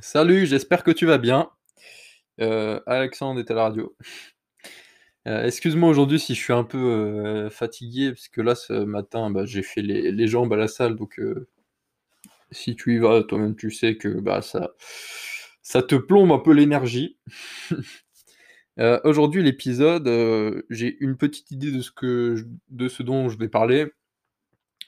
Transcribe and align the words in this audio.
Salut, 0.00 0.46
j'espère 0.46 0.82
que 0.84 0.90
tu 0.90 1.06
vas 1.06 1.18
bien. 1.18 1.50
Heu, 2.40 2.82
Alexandre 2.86 3.40
est 3.40 3.50
à 3.50 3.54
la 3.54 3.62
radio. 3.64 3.96
Heu, 5.26 5.44
excuse-moi 5.46 5.88
aujourd'hui 5.90 6.18
si 6.18 6.34
je 6.34 6.40
suis 6.40 6.52
un 6.52 6.64
peu, 6.64 6.78
heu, 6.78 7.50
fatigué 7.50 8.10
parce 8.12 8.28
que 8.28 8.40
là, 8.40 8.54
ce 8.54 8.72
matin, 8.84 9.30
bah, 9.30 9.44
j'ai 9.44 9.62
fait 9.62 9.82
les 9.82 10.26
jambes 10.28 10.52
à 10.52 10.56
la 10.56 10.68
salle 10.68 10.96
donc 10.96 11.20
si 12.52 12.74
tu 12.76 12.94
y 12.96 12.98
vas, 12.98 13.22
toi-même 13.22 13.56
tu 13.56 13.70
sais 13.70 13.96
que, 13.96 14.08
bah, 14.08 14.42
ça 14.42 14.70
ça 15.62 15.82
te 15.82 15.94
plombe 15.94 16.32
un 16.32 16.38
peu 16.38 16.52
l'énergie. 16.52 17.18
Aujourd'hui 19.04 19.42
l'épisode, 19.42 20.08
j'ai 20.70 20.96
une 21.00 21.16
petite 21.16 21.50
idée 21.50 21.70
de 21.70 21.82
ce 21.82 21.90
que 21.90 22.46
de 22.70 22.88
ce 22.88 23.02
dont 23.02 23.28
je 23.28 23.38
vais 23.38 23.48
parler, 23.48 23.92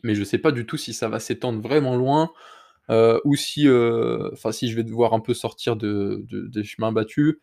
mais 0.02 0.14
je 0.14 0.24
sais 0.24 0.38
pas 0.38 0.52
du 0.52 0.66
tout 0.66 0.76
si 0.76 0.92
ça 0.94 1.08
va 1.08 1.20
s'étendre 1.20 1.60
vraiment 1.60 1.96
loin, 1.96 2.32
heu, 2.90 3.20
ou 3.24 3.36
si, 3.36 3.66
heu, 3.66 4.30
enfin 4.32 4.52
si 4.52 4.68
je 4.70 4.76
vais 4.76 4.84
devoir 4.84 5.14
un 5.14 5.20
peu 5.20 5.34
sortir 5.34 5.76
de 5.76 6.24
de 6.28 6.46
des 6.48 6.64
chemins 6.64 6.92
battus, 6.92 7.36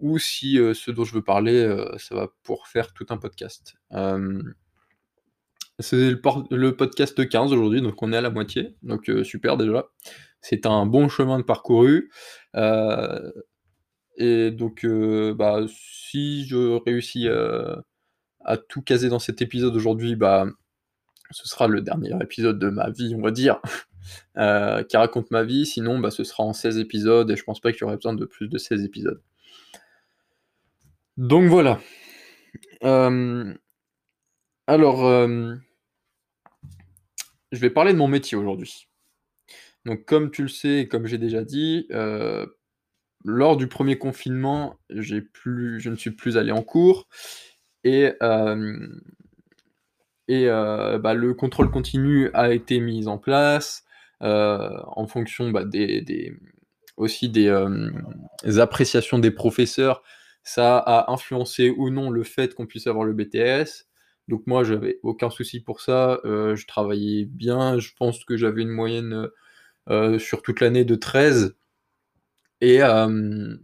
ou 0.00 0.18
si, 0.18 0.58
heu, 0.58 0.74
ce 0.74 0.90
dont 0.90 1.04
je 1.04 1.14
veux 1.14 1.22
parler, 1.22 1.66
ça 1.98 2.14
va 2.14 2.28
pour 2.42 2.68
faire 2.68 2.92
tout 2.92 3.06
un 3.10 3.16
podcast. 3.18 3.76
C'est 5.80 5.96
le 6.10 6.20
le 6.56 6.76
podcast 6.76 7.28
15 7.28 7.52
aujourd'hui, 7.52 7.82
donc 7.82 8.02
on 8.02 8.12
est 8.12 8.16
à 8.16 8.20
la 8.20 8.30
moitié, 8.30 8.76
donc 8.82 9.10
super 9.24 9.56
déjà. 9.56 9.86
C'est 10.40 10.66
un 10.66 10.86
bon 10.86 11.08
chemin 11.08 11.38
de 11.38 11.44
parcouru, 11.44 12.10
et 14.16 14.50
donc 14.50 14.86
bah, 15.36 15.60
si 15.68 16.46
je 16.46 16.82
réussis, 16.84 17.28
à 18.44 18.56
tout 18.56 18.82
caser 18.82 19.08
dans 19.08 19.18
cet 19.18 19.42
épisode 19.42 19.74
aujourd'hui, 19.74 20.16
bah, 20.16 20.46
ce 21.30 21.48
sera 21.48 21.66
le 21.66 21.80
dernier 21.80 22.10
épisode 22.20 22.58
de 22.58 22.68
ma 22.68 22.90
vie, 22.90 23.14
on 23.16 23.22
va 23.22 23.30
dire, 23.30 23.60
heu, 24.36 24.84
qui 24.88 24.96
raconte 24.96 25.30
ma 25.30 25.42
vie. 25.42 25.66
Sinon, 25.66 25.98
bah, 25.98 26.10
ce 26.10 26.24
sera 26.24 26.44
en 26.44 26.52
16 26.52 26.78
épisodes 26.78 27.30
et 27.30 27.36
je 27.36 27.44
pense 27.44 27.60
pas 27.60 27.72
qu'il 27.72 27.82
y 27.82 27.84
aurait 27.84 27.96
besoin 27.96 28.14
de 28.14 28.24
plus 28.24 28.48
de 28.48 28.58
16 28.58 28.84
épisodes. 28.84 29.22
Donc 31.16 31.48
voilà. 31.48 31.80
Hem, 32.82 33.56
alors, 34.66 35.04
hem 35.04 35.62
je 37.52 37.60
vais 37.60 37.70
parler 37.70 37.92
de 37.92 37.98
mon 37.98 38.08
métier 38.08 38.36
aujourd'hui. 38.36 38.88
Donc 39.84 40.04
comme 40.06 40.30
tu 40.30 40.42
le 40.42 40.48
sais 40.48 40.80
et 40.80 40.88
comme 40.88 41.06
j'ai 41.06 41.18
déjà 41.18 41.44
dit, 41.44 41.88
lors 43.24 43.56
du 43.56 43.68
premier 43.68 43.96
confinement, 43.96 44.76
plus 45.32 45.80
je 45.80 45.88
ne 45.88 45.96
suis 45.96 46.10
plus 46.10 46.36
allé 46.36 46.50
en 46.52 46.62
cours 46.62 47.06
et 47.84 48.12
et 50.26 50.46
bah, 50.46 51.14
le 51.14 51.34
contrôle 51.34 51.70
continu 51.70 52.30
a 52.34 52.52
été 52.52 52.80
mis 52.80 53.06
en 53.06 53.18
place, 53.18 53.83
en 54.20 55.06
fonction, 55.06 55.50
bah, 55.50 55.64
aussi 56.96 57.28
des, 57.28 57.44
hem, 57.44 58.02
appréciations 58.58 59.18
des 59.18 59.30
professeurs. 59.30 60.02
Ça 60.42 60.78
a 60.78 61.12
influencé 61.12 61.70
ou 61.70 61.90
non 61.90 62.10
le 62.10 62.22
fait 62.22 62.54
qu'on 62.54 62.66
puisse 62.66 62.86
avoir 62.86 63.04
le 63.04 63.14
BTS. 63.14 63.86
Donc 64.28 64.46
moi, 64.46 64.64
j'avais 64.64 64.98
aucun 65.02 65.30
souci 65.30 65.60
pour 65.60 65.80
ça, 65.80 66.20
heu, 66.24 66.56
je 66.56 66.66
travaillais 66.66 67.26
bien, 67.26 67.78
je 67.78 67.90
pense 67.98 68.24
que 68.24 68.36
j'avais 68.36 68.62
une 68.62 68.70
moyenne, 68.70 69.28
sur 70.18 70.42
toute 70.42 70.60
l'année 70.60 70.86
de 70.86 70.94
13 70.94 71.56
et 72.62 72.82
en 72.82 73.58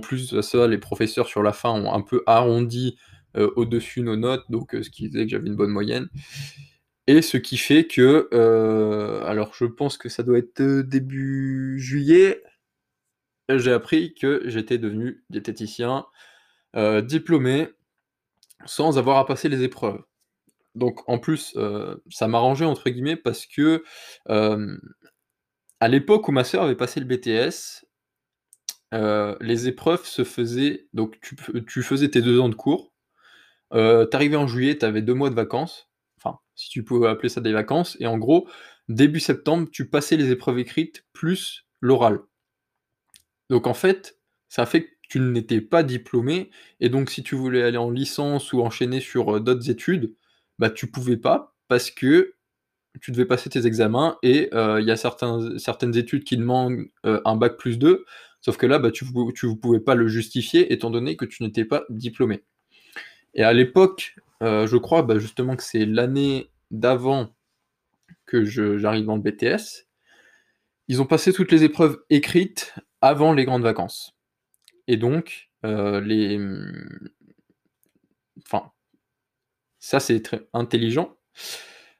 plus 0.00 0.32
de 0.32 0.42
ça, 0.42 0.66
les 0.66 0.78
professeurs 0.78 1.28
sur 1.28 1.44
la 1.44 1.52
fin 1.52 1.70
ont 1.70 1.92
un 1.92 2.02
peu 2.02 2.22
arrondi, 2.26 2.98
au-dessus 3.34 4.00
nos 4.00 4.16
notes, 4.16 4.44
donc 4.50 4.70
ce 4.72 4.90
qui 4.90 5.08
faisait 5.08 5.24
que 5.24 5.30
j'avais 5.30 5.48
une 5.48 5.56
bonne 5.56 5.70
moyenne 5.70 6.08
et 7.08 7.22
ce 7.22 7.36
qui 7.36 7.56
fait 7.56 7.86
que, 7.86 8.28
heu, 8.32 9.22
alors 9.26 9.54
je 9.54 9.64
pense 9.64 9.96
que 9.98 10.08
ça 10.08 10.22
doit 10.24 10.38
être, 10.38 10.60
heu, 10.60 10.82
début 10.84 11.78
juillet, 11.80 12.42
j'ai 13.50 13.72
appris 13.72 14.14
que 14.14 14.42
j'étais 14.46 14.78
devenu 14.78 15.24
diététicien, 15.30 16.06
heu, 16.76 17.02
diplômé, 17.02 17.68
sans 18.66 18.98
avoir 18.98 19.18
à 19.18 19.26
passer 19.26 19.48
les 19.50 19.62
épreuves. 19.64 20.02
Donc 20.76 21.08
en 21.08 21.18
plus, 21.18 21.56
ça 22.10 22.28
«m'arrangeait» 22.28 22.66
entre 22.66 22.90
guillemets 22.90 23.16
parce 23.16 23.46
que, 23.46 23.84
à 25.80 25.88
l'époque 25.88 26.28
où 26.28 26.32
ma 26.32 26.44
sœur 26.44 26.62
avait 26.64 26.76
passé 26.76 27.00
le 27.00 27.06
BTS, 27.06 27.84
les 29.40 29.68
épreuves 29.68 30.04
se 30.06 30.24
faisaient 30.24 30.88
donc 30.94 31.20
tu 31.22 31.36
tu 31.66 31.82
faisais 31.82 32.08
tes 32.10 32.22
2 32.22 32.40
ans 32.40 32.48
de 32.48 32.54
cours, 32.54 32.92
heu, 33.74 34.08
tu 34.10 34.16
arrivais 34.16 34.36
en 34.36 34.46
juillet, 34.48 34.78
tu 34.78 34.86
avais 34.86 35.02
2 35.02 35.14
mois 35.14 35.30
de 35.30 35.34
vacances, 35.36 35.88
si 36.56 36.70
tu 36.70 36.84
pouvais 36.84 37.08
appeler 37.08 37.28
ça 37.28 37.40
des 37.40 37.52
vacances. 37.52 37.96
Et 38.00 38.06
en 38.06 38.18
gros, 38.18 38.48
début 38.88 39.20
septembre, 39.20 39.68
tu 39.72 39.88
passais 39.88 40.16
les 40.16 40.30
épreuves 40.32 40.58
écrites 40.58 41.04
plus 41.12 41.66
l'oral. 41.80 42.20
Donc 43.50 43.66
en 43.66 43.74
fait, 43.74 44.18
ça 44.48 44.66
fait 44.66 44.84
que 44.84 44.90
tu 45.08 45.20
n'étais 45.20 45.60
pas 45.60 45.82
diplômé. 45.82 46.50
Et 46.80 46.88
donc 46.88 47.10
si 47.10 47.22
tu 47.22 47.34
voulais 47.34 47.62
aller 47.62 47.76
en 47.78 47.90
licence 47.90 48.52
ou 48.52 48.60
enchaîner 48.62 49.00
sur, 49.00 49.36
heu, 49.36 49.40
d'autres 49.40 49.70
études, 49.70 50.14
bah, 50.58 50.70
tu 50.70 50.90
pouvais 50.90 51.16
pas 51.16 51.54
parce 51.68 51.90
que 51.90 52.34
tu 53.02 53.12
devais 53.12 53.26
passer 53.26 53.50
tes 53.50 53.66
examens. 53.66 54.18
Et 54.24 54.50
heu, 54.54 54.80
il 54.80 54.86
y 54.88 54.90
a 54.92 54.96
certaines 54.96 55.96
études 55.96 56.24
qui 56.24 56.36
demandent, 56.38 56.86
heu, 57.06 57.22
un 57.26 57.36
bac+2, 57.36 58.04
sauf 58.42 58.56
que 58.58 58.66
là, 58.66 58.78
bah, 58.80 58.90
tu 58.92 59.06
tu 59.36 59.56
pouvais 59.58 59.80
pas 59.80 59.94
le 59.96 60.08
justifier 60.08 60.72
étant 60.72 60.90
donné 60.90 61.16
que 61.16 61.26
tu 61.26 61.42
n'étais 61.44 61.64
pas 61.66 61.84
diplômé 61.90 62.44
et 63.36 63.44
à 63.44 63.54
l'époque, 63.54 64.16
heu, 64.42 64.66
je 64.66 64.78
crois, 64.78 65.02
bah, 65.04 65.18
justement 65.20 65.56
que 65.56 65.64
c'est 65.64 65.86
l'année 65.86 66.50
d'avant 66.72 67.30
que 68.26 68.44
j'arrive 68.44 69.06
dans 69.06 69.16
le 69.16 69.22
BTS, 69.22 69.86
ils 70.88 71.02
ont 71.02 71.06
passé 71.06 71.32
toutes 71.32 71.52
les 71.52 71.64
épreuves 71.64 71.98
écrites 72.10 72.74
avant 73.00 73.32
les 73.32 73.44
grandes 73.44 73.62
vacances 73.62 74.14
et 74.88 74.96
donc 74.96 75.50
heu, 75.64 76.00
les, 76.00 76.38
enfin, 78.44 78.70
ça 79.78 80.00
c'est 80.00 80.22
très 80.22 80.46
intelligent. 80.52 81.14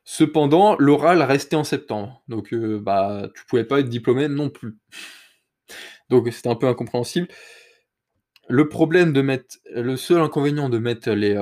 Cependant, 0.05 0.77
l'oral 0.79 1.23
restait 1.23 1.57
en 1.57 1.65
septembre, 1.65 2.23
donc 2.29 2.53
heu, 2.53 2.79
bah, 2.81 3.29
tu 3.35 3.45
pouvais 3.47 3.65
pas 3.65 3.81
être 3.81 3.89
diplômé 3.89 4.29
non 4.29 4.51
plus. 4.51 4.79
Donc 6.11 6.29
c'était 6.33 6.49
un 6.49 6.55
peu 6.55 6.69
incompréhensible. 6.69 7.29
Le 8.49 8.69
problème 8.69 9.13
de 9.13 9.23
mettre 9.23 9.57
le 9.75 9.97
seul 9.97 10.21
inconvénient 10.21 10.69
de 10.69 10.79
mettre 10.79 11.11
les, 11.11 11.35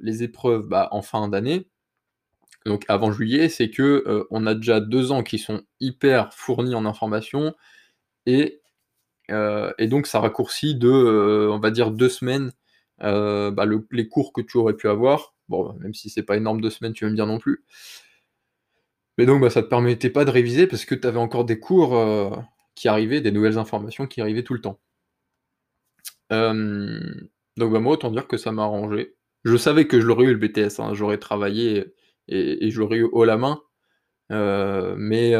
les 0.00 0.22
épreuves, 0.22 0.66
bah, 0.66 0.88
en 0.90 1.02
fin 1.02 1.28
d'année, 1.28 1.68
donc 2.66 2.84
avant 2.88 3.12
juillet, 3.12 3.48
c'est 3.48 3.70
que, 3.70 4.04
heu, 4.06 4.26
on 4.30 4.46
a 4.46 4.54
déjà 4.54 4.80
2 4.80 5.12
ans 5.12 5.22
qui 5.22 5.38
sont 5.38 5.62
hyper 5.80 6.32
fournis 6.34 6.74
en 6.74 6.86
informations 6.86 7.54
et 8.26 8.60
et 9.78 9.88
donc 9.88 10.06
ça 10.06 10.20
raccourcit 10.20 10.74
de, 10.76 11.48
on 11.50 11.58
va 11.60 11.70
dire 11.70 11.90
2 11.92 12.08
semaines, 12.10 12.52
bah, 13.00 13.64
le 13.66 13.86
les 13.92 14.08
cours 14.08 14.32
que 14.32 14.40
tu 14.42 14.58
aurais 14.58 14.74
pu 14.76 14.88
avoir. 14.88 15.34
Bon, 15.48 15.74
même 15.80 15.94
si 15.94 16.10
c'est 16.10 16.22
pas 16.24 16.36
énorme 16.36 16.60
2 16.60 16.70
semaines, 16.70 16.92
tu 16.94 17.04
vas 17.04 17.10
me 17.10 17.16
dire 17.16 17.26
non 17.26 17.38
plus. 17.38 17.64
Mais 19.18 19.26
donc, 19.26 19.40
bah, 19.40 19.50
ça 19.50 19.62
te 19.62 19.68
permettait 19.68 20.10
pas 20.10 20.24
de 20.24 20.30
réviser 20.30 20.66
parce 20.66 20.84
que 20.84 20.94
tu 20.94 21.06
avais 21.06 21.18
encore 21.18 21.44
des 21.44 21.58
cours, 21.60 21.94
qui 22.74 22.88
arrivaient, 22.88 23.20
des 23.20 23.32
nouvelles 23.32 23.58
informations 23.58 24.06
qui 24.06 24.20
arrivaient 24.20 24.42
tout 24.44 24.54
le 24.54 24.60
temps. 24.60 24.80
Donc 26.30 27.72
bah, 27.72 27.80
moi, 27.80 27.92
autant 27.94 28.10
dire 28.10 28.26
que 28.26 28.36
ça 28.36 28.52
m'a 28.52 28.62
arrangé. 28.64 29.14
Je 29.44 29.56
savais 29.56 29.86
que 29.86 30.00
je 30.00 30.06
l'aurais 30.06 30.24
eu 30.24 30.34
le 30.34 30.38
BTS, 30.38 30.80
hein, 30.80 30.94
j'aurais 30.94 31.18
travaillé 31.18 31.94
et 32.28 32.66
et 32.66 32.70
je 32.70 32.80
l'aurais 32.80 32.96
eu 32.98 33.08
haut 33.12 33.24
la 33.24 33.36
main, 33.36 33.60
mais 34.30 35.34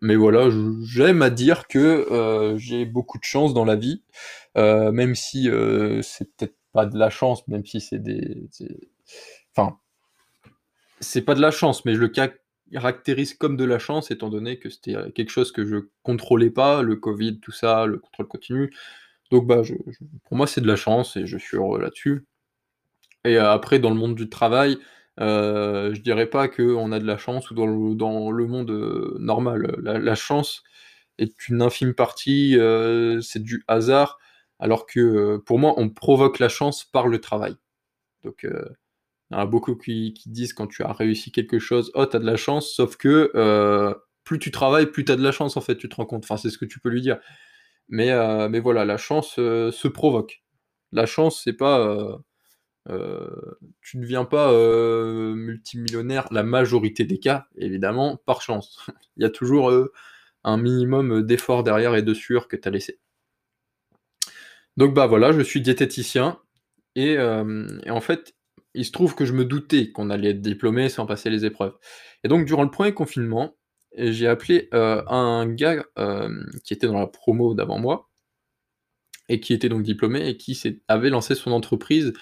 mais 0.00 0.16
voilà, 0.16 0.48
j'aime 0.84 1.22
à 1.22 1.30
dire 1.30 1.68
que, 1.68 2.54
j'ai 2.58 2.84
beaucoup 2.84 3.18
de 3.18 3.24
chance 3.24 3.54
dans 3.54 3.64
la 3.64 3.76
vie, 3.76 4.02
même 4.56 5.14
si, 5.14 5.48
c'est 6.02 6.28
peut-être 6.36 6.56
pas 6.72 6.86
de 6.86 6.98
la 6.98 7.10
chance, 7.10 7.46
même 7.48 7.64
si 7.64 7.80
c'est 7.80 7.98
des 8.00 8.48
c'est 8.50 8.88
enfin 9.54 9.78
c'est 11.00 11.22
pas 11.22 11.34
de 11.34 11.40
la 11.40 11.50
chance, 11.50 11.84
mais 11.84 11.94
je 11.94 12.00
le 12.00 12.12
caractérise 12.72 13.34
comme 13.34 13.56
de 13.56 13.64
la 13.64 13.78
chance 13.78 14.10
étant 14.10 14.30
donné 14.30 14.58
que 14.58 14.70
c'était, 14.70 14.94
heu, 14.94 15.10
quelque 15.10 15.30
chose 15.30 15.52
que 15.52 15.64
je 15.66 15.76
contrôlais 16.02 16.50
pas, 16.50 16.82
le 16.82 16.96
covid, 16.96 17.40
tout 17.40 17.52
ça, 17.52 17.86
le 17.86 17.98
contrôle 17.98 18.28
continu. 18.28 18.72
Donc 19.32 19.46
bah, 19.48 19.62
pour 20.24 20.36
moi, 20.36 20.46
c'est 20.46 20.60
de 20.60 20.68
la 20.68 20.76
chance 20.76 21.16
et 21.16 21.26
je 21.26 21.38
suis 21.38 21.56
heureux 21.58 21.80
là-dessus 21.80 22.26
et 23.24 23.36
heu, 23.36 23.40
après 23.42 23.78
dans 23.78 23.90
le 23.90 23.96
monde 23.96 24.14
du 24.16 24.28
travail, 24.28 24.78
heu, 25.20 25.92
je 25.94 26.00
dirais 26.00 26.26
pas 26.26 26.48
qu'on 26.48 26.92
a 26.92 26.98
de 26.98 27.06
la 27.06 27.18
chance 27.18 27.50
ou 27.50 27.54
dans 27.54 27.66
le 27.66 27.94
dans 27.94 28.30
le 28.32 28.46
monde, 28.46 28.70
heu, 28.70 29.16
normal. 29.20 29.76
La 29.82 30.14
chance 30.14 30.62
est 31.18 31.48
une 31.48 31.62
infime 31.62 31.94
partie, 31.94 32.56
heu, 32.58 33.20
c'est 33.22 33.42
du 33.42 33.64
hasard, 33.68 34.18
alors 34.60 34.86
que, 34.86 35.38
pour 35.46 35.58
moi, 35.60 35.74
on 35.78 35.90
provoque 35.90 36.38
la 36.40 36.48
chance 36.50 36.84
par 36.84 37.08
le 37.08 37.20
travail. 37.20 37.56
Donc 38.24 38.40
il 38.44 38.50
y 39.36 39.36
en 39.36 39.40
a 39.40 39.46
beaucoup 39.46 39.76
qui 39.76 40.14
qui 40.14 40.30
disent 40.30 40.54
quand 40.54 40.68
tu 40.68 40.82
as 40.84 40.92
réussi 40.92 41.32
quelque 41.32 41.58
chose: 41.60 41.92
«Oh, 41.94 42.06
tu 42.06 42.16
as 42.16 42.20
de 42.20 42.26
la 42.26 42.36
chance», 42.36 42.72
sauf 42.74 42.96
que, 42.98 43.32
plus 44.24 44.38
tu 44.40 44.50
travailles, 44.52 44.86
plus 44.86 45.04
tu 45.06 45.12
as 45.12 45.16
de 45.16 45.22
la 45.24 45.32
chance 45.32 45.56
en 45.56 45.60
fait, 45.62 45.76
tu 45.78 45.88
te 45.88 45.96
rends 45.96 46.06
compte. 46.06 46.24
Enfin, 46.24 46.36
c'est 46.38 46.50
ce 46.50 46.58
que 46.58 46.66
tu 46.66 46.80
peux 46.80 46.90
lui 46.90 47.02
dire. 47.02 47.18
Mais 47.88 48.10
heu, 48.12 48.48
mais 48.48 48.60
voilà, 48.60 48.84
la 48.84 48.96
chance, 48.96 49.38
heu, 49.38 49.70
se 49.70 49.88
provoque. 49.88 50.42
La 50.92 51.06
chance, 51.06 51.42
c'est 51.44 51.52
pas, 51.54 51.78
heu 51.80 52.16
tu 53.80 53.96
ne 53.96 54.02
deviens 54.02 54.24
pas 54.24 54.52
multimillionnaire 55.34 56.26
la 56.32 56.42
majorité 56.42 57.04
des 57.04 57.18
cas, 57.18 57.46
évidemment, 57.56 58.16
par 58.26 58.42
chance. 58.42 58.86
Il 59.16 59.22
y 59.22 59.26
a 59.26 59.30
toujours 59.30 59.72
un 60.44 60.56
minimum 60.56 61.22
d'effort 61.22 61.62
derrière 61.62 61.94
et 61.94 62.02
de 62.02 62.14
sueur 62.14 62.48
que 62.48 62.56
tu 62.56 62.68
as 62.68 62.70
laissé. 62.70 62.98
Donc 64.76 64.94
bah 64.94 65.06
voilà, 65.06 65.32
je 65.32 65.40
suis 65.42 65.60
diététicien 65.60 66.38
et, 66.96 67.12
et, 67.14 67.90
en 67.90 68.00
fait, 68.00 68.34
il 68.74 68.84
se 68.84 68.92
trouve 68.92 69.14
que 69.14 69.24
je 69.24 69.32
me 69.32 69.44
doutais 69.44 69.90
qu'on 69.92 70.10
allait 70.10 70.30
être 70.30 70.40
diplômé 70.40 70.88
sans 70.88 71.06
passer 71.06 71.30
les 71.30 71.44
épreuves. 71.44 71.76
Et 72.24 72.28
donc 72.28 72.46
durant 72.46 72.62
le 72.62 72.70
premier 72.70 72.94
confinement, 72.94 73.54
j'ai 73.96 74.26
appelé 74.26 74.68
un 74.72 75.46
gars 75.46 75.84
qui 76.64 76.74
était 76.74 76.86
dans 76.86 76.98
la 76.98 77.06
promo 77.06 77.54
d'avant 77.54 77.78
moi 77.78 78.08
et 79.28 79.40
qui 79.40 79.52
était 79.52 79.68
donc 79.68 79.82
diplômé 79.82 80.26
et 80.28 80.36
qui 80.36 80.60
avait 80.88 81.10
lancé 81.10 81.34
son 81.34 81.52
entreprise 81.52 82.12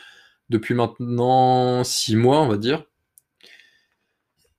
depuis 0.49 0.75
maintenant 0.75 1.85
six 1.85 2.17
mois, 2.17 2.41
on 2.43 2.49
va 2.49 2.57
dire. 2.57 2.85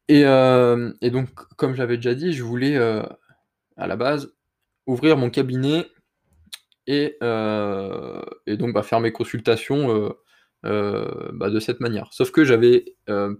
Et, 0.07 0.21
et 0.21 1.09
donc, 1.11 1.29
comme 1.57 1.75
j'avais 1.75 1.97
déjà 1.97 2.15
dit, 2.15 2.33
je 2.33 2.43
voulais 2.43 2.77
à 2.77 3.87
la 3.87 3.95
base 3.95 4.33
ouvrir 4.87 5.17
mon 5.17 5.29
cabinet 5.29 5.85
et, 6.87 7.17
et 7.21 8.57
donc 8.57 8.73
bah, 8.73 8.83
faire 8.83 8.99
mes 8.99 9.11
consultations 9.11 10.13
bah, 10.63 11.49
de 11.49 11.59
cette 11.59 11.79
manière. 11.79 12.09
Sauf 12.11 12.31
que 12.31 12.43
j'avais 12.43 12.85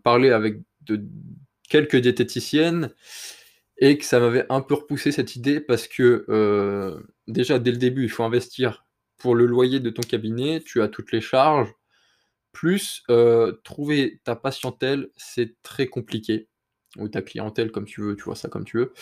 parlé 0.03 0.31
avec 0.31 0.61
de, 0.81 1.03
quelques 1.69 1.97
diététiciennes 1.97 2.93
et 3.81 3.97
que 3.97 4.05
ça 4.05 4.19
m'avait 4.19 4.45
un 4.49 4.61
peu 4.61 4.75
repoussé 4.75 5.11
cette 5.11 5.35
idée 5.35 5.59
parce 5.59 5.87
que 5.87 7.03
déjà 7.27 7.59
dès 7.59 7.71
le 7.71 7.77
début, 7.77 8.03
il 8.03 8.09
faut 8.09 8.23
investir 8.23 8.85
pour 9.17 9.35
le 9.35 9.45
loyer 9.45 9.79
de 9.79 9.89
ton 9.89 10.01
cabinet, 10.01 10.61
tu 10.61 10.81
as 10.81 10.87
toutes 10.87 11.11
les 11.11 11.21
charges, 11.21 11.73
plus 12.53 13.03
trouver 13.63 14.21
ta 14.23 14.35
patientèle, 14.35 15.09
c'est 15.17 15.55
très 15.63 15.87
compliqué, 15.87 16.47
ou 16.97 17.07
ta 17.07 17.21
clientèle 17.21 17.71
comme 17.71 17.85
tu 17.85 18.01
veux, 18.01 18.15
tu 18.15 18.23
vois 18.23 18.35
ça 18.35 18.49
comme 18.49 18.65
tu 18.65 18.77
veux. 18.77 18.93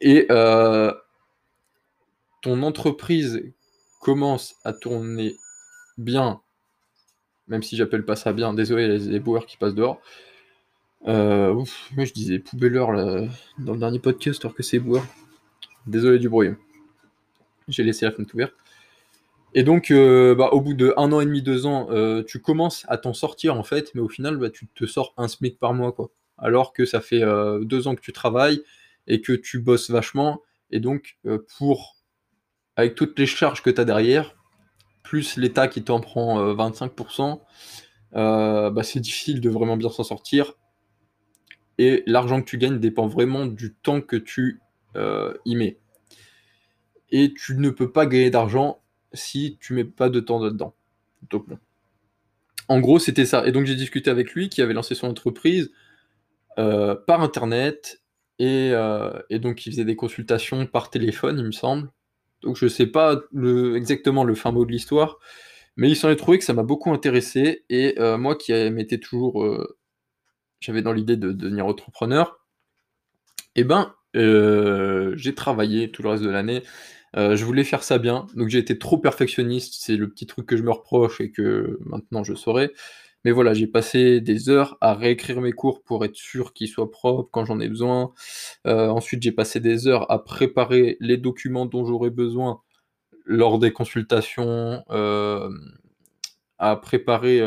Et 0.00 0.26
ton 2.42 2.62
entreprise 2.62 3.42
commence 4.00 4.56
à 4.62 4.72
tourner 4.72 5.34
bien, 5.96 6.40
même 7.46 7.62
si 7.62 7.76
j'appelle 7.76 8.04
pas 8.04 8.14
ça 8.14 8.32
bien, 8.32 8.52
désolé 8.52 8.88
les 8.88 9.10
éboueurs 9.14 9.46
qui 9.46 9.56
passent 9.56 9.74
dehors. 9.74 10.00
Euh, 11.06 11.64
je 11.96 12.12
disais 12.12 12.38
poubelleur 12.38 12.88
dans 13.58 13.72
le 13.72 13.78
dernier 13.78 13.98
podcast 13.98 14.44
alors 14.44 14.54
que 14.54 14.62
c'est 14.62 14.78
éboueur. 14.78 15.04
Désolé 15.86 16.18
du 16.18 16.28
bruit. 16.28 16.50
J'ai 17.68 17.84
laissé 17.84 18.04
la 18.04 18.12
fenêtre 18.12 18.34
ouverte. 18.34 18.54
Et 19.54 19.62
donc, 19.62 19.90
euh, 19.90 20.34
bah, 20.34 20.50
au 20.52 20.60
bout 20.60 20.74
de 20.74 20.92
un 20.96 21.10
an 21.12 21.20
et 21.20 21.24
demi, 21.24 21.42
deux 21.42 21.66
ans, 21.66 21.88
euh, 21.90 22.22
tu 22.22 22.40
commences 22.40 22.84
à 22.88 22.98
t'en 22.98 23.14
sortir 23.14 23.56
en 23.56 23.62
fait, 23.62 23.94
mais 23.94 24.00
au 24.00 24.08
final, 24.08 24.36
bah, 24.36 24.50
tu 24.50 24.66
te 24.68 24.84
sors 24.86 25.14
un 25.16 25.28
SMIC 25.28 25.58
par 25.58 25.72
mois, 25.72 25.92
quoi. 25.92 26.10
Alors 26.36 26.72
que 26.72 26.84
ça 26.84 27.00
fait 27.00 27.22
euh, 27.22 27.64
deux 27.64 27.88
ans 27.88 27.94
que 27.94 28.00
tu 28.00 28.12
travailles 28.12 28.62
et 29.06 29.20
que 29.22 29.32
tu 29.32 29.58
bosses 29.58 29.90
vachement, 29.90 30.42
et 30.70 30.80
donc 30.80 31.18
pour 31.56 31.96
avec 32.76 32.94
toutes 32.94 33.18
les 33.18 33.26
charges 33.26 33.62
que 33.62 33.70
tu 33.70 33.80
as 33.80 33.86
derrière, 33.86 34.36
plus 35.02 35.36
l'État 35.36 35.66
qui 35.66 35.82
t'en 35.82 36.00
prend 36.00 36.54
25%, 36.54 37.40
bah, 38.12 38.82
c'est 38.82 39.00
difficile 39.00 39.40
de 39.40 39.48
vraiment 39.48 39.78
bien 39.78 39.88
s'en 39.88 40.04
sortir. 40.04 40.57
Et 41.78 42.02
l'argent 42.06 42.40
que 42.40 42.46
tu 42.46 42.58
gagnes 42.58 42.80
dépend 42.80 43.06
vraiment 43.06 43.46
du 43.46 43.74
temps 43.74 44.00
que 44.00 44.16
tu 44.16 44.60
y 45.44 45.54
mets. 45.54 45.78
Et 47.10 47.32
tu 47.32 47.56
ne 47.56 47.70
peux 47.70 47.92
pas 47.92 48.06
gagner 48.06 48.30
d'argent 48.30 48.80
si 49.12 49.56
tu 49.60 49.72
mets 49.72 49.84
pas 49.84 50.08
de 50.08 50.20
temps 50.20 50.40
dedans. 50.40 50.74
Donc 51.30 51.46
En 52.68 52.80
gros, 52.80 52.98
c'était 52.98 53.26
ça. 53.26 53.46
Et 53.46 53.52
donc 53.52 53.66
j'ai 53.66 53.76
discuté 53.76 54.10
avec 54.10 54.32
lui 54.32 54.48
qui 54.48 54.60
avait 54.60 54.74
lancé 54.74 54.94
son 54.94 55.06
entreprise 55.06 55.70
euh, 56.58 56.96
par 56.96 57.22
internet 57.22 58.02
euh, 58.40 59.20
et, 59.30 59.38
donc 59.38 59.66
il 59.66 59.72
faisait 59.72 59.84
des 59.84 59.96
consultations 59.96 60.66
par 60.66 60.90
téléphone, 60.90 61.38
il 61.38 61.44
me 61.44 61.52
semble. 61.52 61.90
Donc 62.42 62.56
je 62.56 62.66
sais 62.66 62.86
pas 62.86 63.20
exactement 63.74 64.24
le 64.24 64.34
fin 64.34 64.52
mot 64.52 64.64
de 64.64 64.72
l'histoire, 64.72 65.18
mais 65.76 65.88
il 65.88 65.96
s'en 65.96 66.10
est 66.10 66.16
trouvé 66.16 66.38
que 66.38 66.44
ça 66.44 66.54
m'a 66.54 66.62
beaucoup 66.62 66.92
intéressé 66.92 67.64
et 67.68 67.94
euh, 67.98 68.16
moi 68.18 68.36
qui 68.36 68.52
m'étais 68.70 68.98
toujours, 68.98 69.44
j'avais 70.60 70.82
dans 70.82 70.92
l'idée 70.92 71.16
de, 71.16 71.32
devenir 71.32 71.66
entrepreneur, 71.66 72.44
eh 73.54 73.64
ben 73.64 73.94
j'ai 74.14 75.34
travaillé 75.34 75.90
tout 75.90 76.02
le 76.02 76.08
reste 76.08 76.24
de 76.24 76.30
l'année 76.30 76.62
euh, 77.16 77.36
je 77.36 77.44
voulais 77.44 77.64
faire 77.64 77.82
ça 77.82 77.98
bien, 77.98 78.26
donc 78.34 78.48
j'ai 78.48 78.58
été 78.58 78.78
trop 78.78 78.98
perfectionniste, 78.98 79.76
c'est 79.78 79.96
le 79.96 80.08
petit 80.08 80.26
truc 80.26 80.46
que 80.46 80.56
je 80.56 80.62
me 80.62 80.70
reproche 80.70 81.20
et 81.20 81.30
que 81.30 81.78
maintenant 81.84 82.24
je 82.24 82.34
saurais. 82.34 82.72
Mais 83.24 83.32
voilà, 83.32 83.52
j'ai 83.54 83.66
passé 83.66 84.20
des 84.20 84.48
heures 84.48 84.78
à 84.80 84.94
réécrire 84.94 85.40
mes 85.40 85.52
cours 85.52 85.82
pour 85.82 86.04
être 86.04 86.14
sûr 86.16 86.52
qu'ils 86.52 86.68
soient 86.68 86.90
propres 86.90 87.28
quand 87.32 87.44
j'en 87.44 87.60
ai 87.60 87.68
besoin. 87.68 88.12
Euh, 88.66 88.88
ensuite, 88.88 89.22
j'ai 89.22 89.32
passé 89.32 89.60
des 89.60 89.88
heures 89.88 90.10
à 90.10 90.22
préparer 90.24 90.96
les 91.00 91.16
documents 91.16 91.66
dont 91.66 91.84
j'aurais 91.84 92.10
besoin 92.10 92.62
lors 93.26 93.58
des 93.58 93.72
consultations, 93.72 94.84
euh, 94.90 95.50
à 96.58 96.76
préparer. 96.76 97.40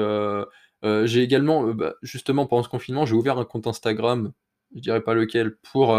J'ai 0.84 1.22
également, 1.22 1.74
bah, 1.74 1.96
justement, 2.02 2.46
pendant 2.48 2.64
ce 2.64 2.70
confinement, 2.70 3.06
j'ai 3.06 3.16
ouvert 3.16 3.38
un 3.38 3.46
compte 3.46 3.68
Instagram, 3.68 4.32
je 4.76 4.82
dirais 4.82 5.02
pas 5.02 5.14
lequel, 5.14 5.58
pour 5.58 5.96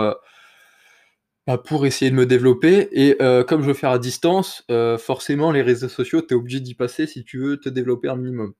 bah, 1.46 1.58
pour 1.58 1.86
essayer 1.86 2.10
de 2.10 2.16
me 2.16 2.24
développer 2.24 2.88
et 2.92 3.20
euh, 3.20 3.42
comme 3.42 3.62
je 3.62 3.66
veux 3.66 3.74
faire 3.74 3.90
à 3.90 3.98
distance, 3.98 4.64
euh, 4.70 4.96
forcément 4.96 5.50
les 5.50 5.62
réseaux 5.62 5.88
sociaux, 5.88 6.22
tu 6.22 6.34
es 6.34 6.36
obligé 6.36 6.60
d'y 6.60 6.74
passer 6.76 7.06
si 7.08 7.24
tu 7.24 7.38
veux 7.38 7.56
te 7.58 7.68
développer 7.68 8.08
un 8.08 8.14
minimum. 8.16 8.54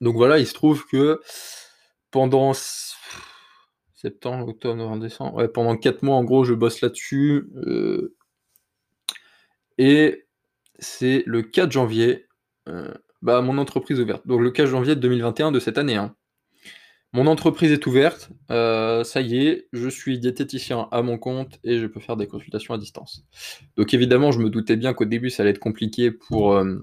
Donc 0.00 0.14
voilà, 0.14 0.38
il 0.38 0.46
se 0.46 0.54
trouve 0.54 0.86
que 0.86 1.20
pendant 2.12 2.52
septembre, 3.94 4.48
octobre, 4.48 4.76
novembre, 4.76 5.02
décembre, 5.02 5.34
ouais, 5.36 5.48
pendant 5.48 5.76
4 5.76 6.02
mois 6.02 6.16
en 6.16 6.22
gros, 6.22 6.44
je 6.44 6.54
bosse 6.54 6.80
là-dessus, 6.80 7.48
euh, 7.66 8.14
et 9.78 10.26
c'est 10.78 11.24
le 11.26 11.42
4 11.42 11.72
janvier, 11.72 12.28
bah, 13.24 13.40
mon 13.40 13.56
entreprise 13.58 13.98
ouverte. 14.00 14.26
Donc 14.26 14.42
le 14.42 14.50
4 14.50 14.68
janvier 14.68 14.96
2021 14.96 15.50
de 15.50 15.58
cette 15.58 15.78
année, 15.78 15.96
hein. 15.96 16.14
Mon 17.14 17.28
entreprise 17.28 17.70
est 17.70 17.86
ouverte, 17.86 18.30
euh, 18.50 19.04
ça 19.04 19.20
y 19.20 19.46
est, 19.46 19.68
je 19.72 19.88
suis 19.88 20.18
diététicien 20.18 20.88
à 20.90 21.00
mon 21.00 21.16
compte 21.16 21.60
et 21.62 21.78
je 21.78 21.86
peux 21.86 22.00
faire 22.00 22.16
des 22.16 22.26
consultations 22.26 22.74
à 22.74 22.78
distance. 22.78 23.24
Donc 23.76 23.94
évidemment, 23.94 24.32
je 24.32 24.40
me 24.40 24.50
doutais 24.50 24.74
bien 24.74 24.94
qu'au 24.94 25.04
début, 25.04 25.30
ça 25.30 25.44
allait 25.44 25.50
être 25.50 25.60
compliqué 25.60 26.10
pour, 26.10 26.54
euh, 26.54 26.82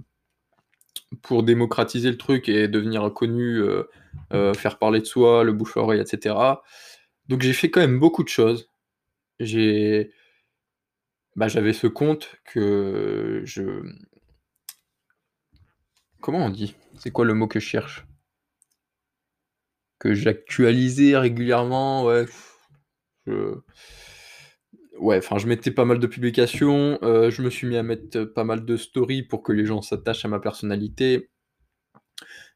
démocratiser 1.44 2.10
le 2.10 2.18
truc 2.18 2.48
et 2.48 2.70
devenir 2.70 3.14
connu, 3.14 3.62
euh, 4.32 4.54
faire 4.54 4.80
parler 4.80 5.02
de 5.02 5.06
soi, 5.06 5.44
le 5.44 5.52
bouche-oreille, 5.52 6.00
etc. 6.00 6.34
Donc 7.28 7.42
j'ai 7.42 7.54
fait 7.54 7.70
quand 7.70 7.82
même 7.82 8.00
beaucoup 8.00 8.24
de 8.24 8.30
choses. 8.30 8.70
J'ai, 9.42 10.12
bah, 11.36 11.50
j'avais 11.50 11.74
ce 11.74 11.88
compte 11.88 12.38
que 12.46 13.42
je... 13.44 13.84
Comment 16.22 16.46
on 16.46 16.50
dit? 16.50 16.76
C'est 16.98 17.12
quoi 17.12 17.26
le 17.26 17.34
mot 17.34 17.48
que 17.48 17.60
je 17.60 17.66
cherche? 17.66 18.06
Que 20.00 20.14
j'actualisais 20.14 21.18
régulièrement, 21.18 22.06
ouais. 22.06 22.26
Je... 23.26 23.56
Ouais, 25.00 25.18
enfin, 25.18 25.40
je 25.40 25.48
mettais 25.48 25.72
pas 25.72 25.86
mal 25.86 25.98
de 25.98 26.06
publications, 26.06 27.00
euh, 27.02 27.32
je 27.32 27.42
me 27.42 27.50
suis 27.50 27.66
mis 27.66 27.76
à 27.76 27.82
mettre 27.82 28.24
pas 28.24 28.44
mal 28.44 28.66
de 28.66 28.78
stories 28.78 29.24
pour 29.24 29.42
que 29.42 29.52
les 29.52 29.66
gens 29.66 29.82
s'attachent 29.82 30.26
à 30.26 30.28
ma 30.28 30.40
personnalité. 30.40 31.32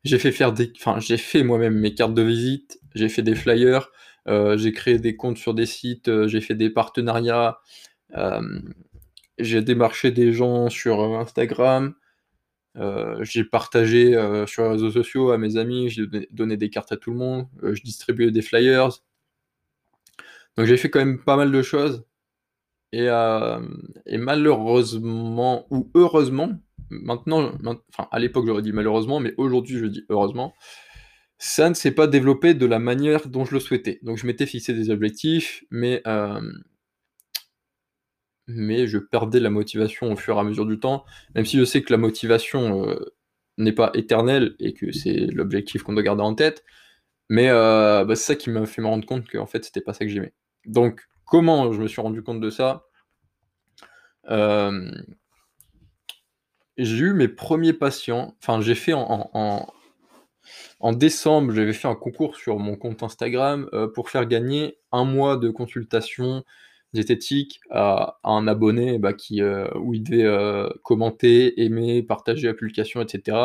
J'ai 0.03 0.19
fait 0.19 0.31
faire. 0.31 0.53
Enfin, 0.77 1.00
j'ai 1.00 1.17
fait 1.17 1.43
moi-même 1.43 1.74
mes 1.74 1.95
cartes 1.95 2.13
de 2.13 2.22
visite, 2.22 2.79
j'ai 2.93 3.10
fait 3.10 3.24
des 3.24 3.34
flyers, 3.34 3.89
euh, 4.27 4.57
j'ai 4.57 4.74
créé 4.74 5.00
des 5.00 5.15
comptes 5.15 5.39
sur 5.39 5.55
des 5.55 5.65
sites, 5.65 6.07
euh, 6.07 6.27
j'ai 6.27 6.41
fait 6.41 6.53
des 6.53 6.69
partenariats, 6.69 7.60
j'ai 9.39 9.62
démarché 9.63 10.12
des 10.12 10.31
gens 10.31 10.69
sur 10.69 11.01
Instagram, 11.17 11.95
euh, 12.77 13.24
j'ai 13.24 13.44
partagé 13.46 14.15
euh, 14.15 14.46
sur 14.46 14.63
les 14.63 14.70
réseaux 14.70 14.91
sociaux 14.91 15.32
à 15.32 15.38
mes 15.38 15.58
amis, 15.58 15.89
j'ai 15.89 16.05
donné, 16.32 16.58
des 16.58 16.70
cartes 16.70 16.91
à 16.91 16.98
tout 16.98 17.12
le 17.12 17.17
monde, 17.17 17.48
euh, 17.63 17.74
je 17.74 17.82
distribuais 17.82 18.32
des 18.32 18.41
flyers. 18.41 19.01
Donc 20.58 20.67
j'ai 20.67 20.77
fait 20.77 20.89
quand 20.89 21.00
même 21.00 21.24
pas 21.24 21.38
mal 21.38 21.51
de 21.51 21.62
choses. 21.62 22.05
Et, 22.91 23.08
malheureusement, 24.17 25.67
ou 25.70 25.91
heureusement, 25.96 26.51
maintenant, 26.89 27.51
à 28.12 28.20
l'époque 28.20 28.46
j'aurais 28.48 28.62
dit 28.62 28.72
malheureusement, 28.72 29.20
mais 29.20 29.34
aujourd'hui 29.38 29.77
je 29.77 29.86
dis 29.86 30.05
heureusement, 30.10 30.53
ça 31.38 31.67
ne 31.70 31.74
s'est 31.74 31.91
pas 31.91 32.08
développé 32.08 32.53
de 32.53 32.65
la 32.65 32.79
manière 32.79 33.27
dont 33.27 33.44
je 33.44 33.53
le 33.53 33.60
souhaitais. 33.60 34.00
Donc 34.01 34.17
je 34.17 34.25
m'étais 34.25 34.46
fixé 34.46 34.74
des 34.74 34.89
objectifs, 34.91 35.65
mais 35.72 36.01
mais 38.48 38.88
je 38.88 38.98
perdais 38.98 39.40
la 39.40 39.50
motivation 39.50 40.12
au 40.12 40.16
fur 40.16 40.38
et 40.38 40.40
à 40.40 40.44
mesure 40.44 40.66
du 40.66 40.80
temps, 40.80 41.06
même 41.34 41.46
si 41.46 41.58
je 41.58 41.66
sais 41.66 41.82
que 41.82 41.92
la 41.92 41.98
motivation 41.98 42.90
euh, 42.90 43.14
n'est 43.58 43.74
pas 43.74 43.92
éternelle 43.94 44.56
et 44.60 44.74
que 44.74 44.92
c'est 44.92 45.28
l'objectif 45.28 45.84
qu'on 45.84 45.94
doit 45.94 46.04
garder 46.04 46.24
en 46.24 46.36
tête, 46.36 46.64
mais 47.30 47.50
euh, 47.50 48.06
bah, 48.06 48.16
c'est 48.16 48.34
ça 48.34 48.36
qui 48.36 48.50
m'a 48.50 48.66
fait 48.66 48.82
me 48.82 48.88
rendre 48.88 49.06
compte 49.06 49.30
qu'en 49.30 49.48
fait 49.48 49.66
c'était 49.66 49.82
pas 49.82 49.94
ça 49.94 50.06
que 50.06 50.12
j'aimais. 50.12 50.34
Donc 50.66 51.08
comment 51.25 51.72
je 51.72 51.82
me 51.82 51.88
suis 51.88 52.02
rendu 52.02 52.22
compte 52.22 52.40
de 52.40 52.50
ça? 52.50 52.86
Euh, 54.30 54.92
j'ai 56.78 57.06
eu 57.06 57.14
mes 57.14 57.28
premiers 57.28 57.74
patients. 57.74 58.36
Enfin, 58.42 58.60
j'ai 58.62 58.75
fait 58.75 58.94
en, 58.94 59.30
en, 60.80 60.94
décembre, 60.94 61.54
j'avais 61.54 61.74
fait 61.74 61.88
un 61.88 61.96
concours 61.96 62.36
sur 62.36 62.60
mon 62.60 62.75
compte 62.75 63.02
Instagram 63.02 63.70
pour 63.96 64.10
faire 64.10 64.25
gagner 64.25 64.78
un 64.92 65.06
mois 65.06 65.38
de 65.38 65.50
consultation 65.50 66.44
diététique 66.94 67.60
à, 67.70 68.20
un 68.24 68.48
abonné 68.48 69.00
bah, 69.00 69.13
qui, 69.13 69.42
euh, 69.42 69.68
où 69.75 69.94
il 69.94 70.04
devait 70.04 70.24
euh, 70.24 70.70
commenter, 70.84 71.62
aimer, 71.63 72.04
partager 72.04 72.48
la 72.48 72.54
publication, 72.54 73.01
etc. 73.01 73.38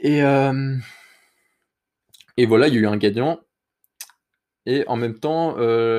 Et, 0.00 0.20
et 2.36 2.46
voilà, 2.46 2.68
il 2.68 2.74
y 2.74 2.76
a 2.76 2.80
eu 2.80 2.86
un 2.86 2.98
gagnant. 2.98 3.40
Et 4.68 4.84
en 4.88 4.96
même 4.96 5.18
temps, 5.18 5.56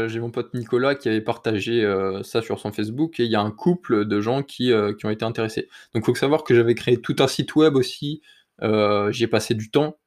j'ai 0.08 0.20
mon 0.20 0.30
pote 0.30 0.54
Nicolas 0.54 0.94
qui 0.94 1.10
avait 1.10 1.22
partagé 1.22 1.84
ça 2.24 2.42
sur 2.42 2.60
son 2.60 2.72
Facebook 2.72 3.20
et 3.20 3.24
il 3.24 3.32
y 3.32 3.36
a 3.36 3.42
un 3.42 3.50
couple 3.50 4.06
de 4.06 4.22
gens 4.22 4.44
qui, 4.44 4.72
qui 5.00 5.06
ont 5.06 5.10
été 5.10 5.26
intéressés. 5.26 5.68
Donc 5.94 6.04
il 6.04 6.06
faut 6.06 6.16
savoir 6.16 6.44
que 6.44 6.54
j'avais 6.54 6.76
créé 6.76 7.02
tout 7.02 7.16
un 7.20 7.28
site 7.28 7.56
web 7.56 7.76
aussi 7.76 8.22
euh, 8.62 9.12
j'ai 9.12 9.28
passé 9.28 9.54
du 9.54 9.70
temps. 9.70 9.98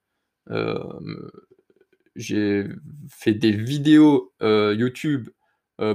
Euh, 0.50 0.78
j'ai 2.16 2.66
fait 3.08 3.34
des 3.34 3.52
vidéos 3.52 4.32
euh, 4.42 4.74
YouTube 4.76 5.28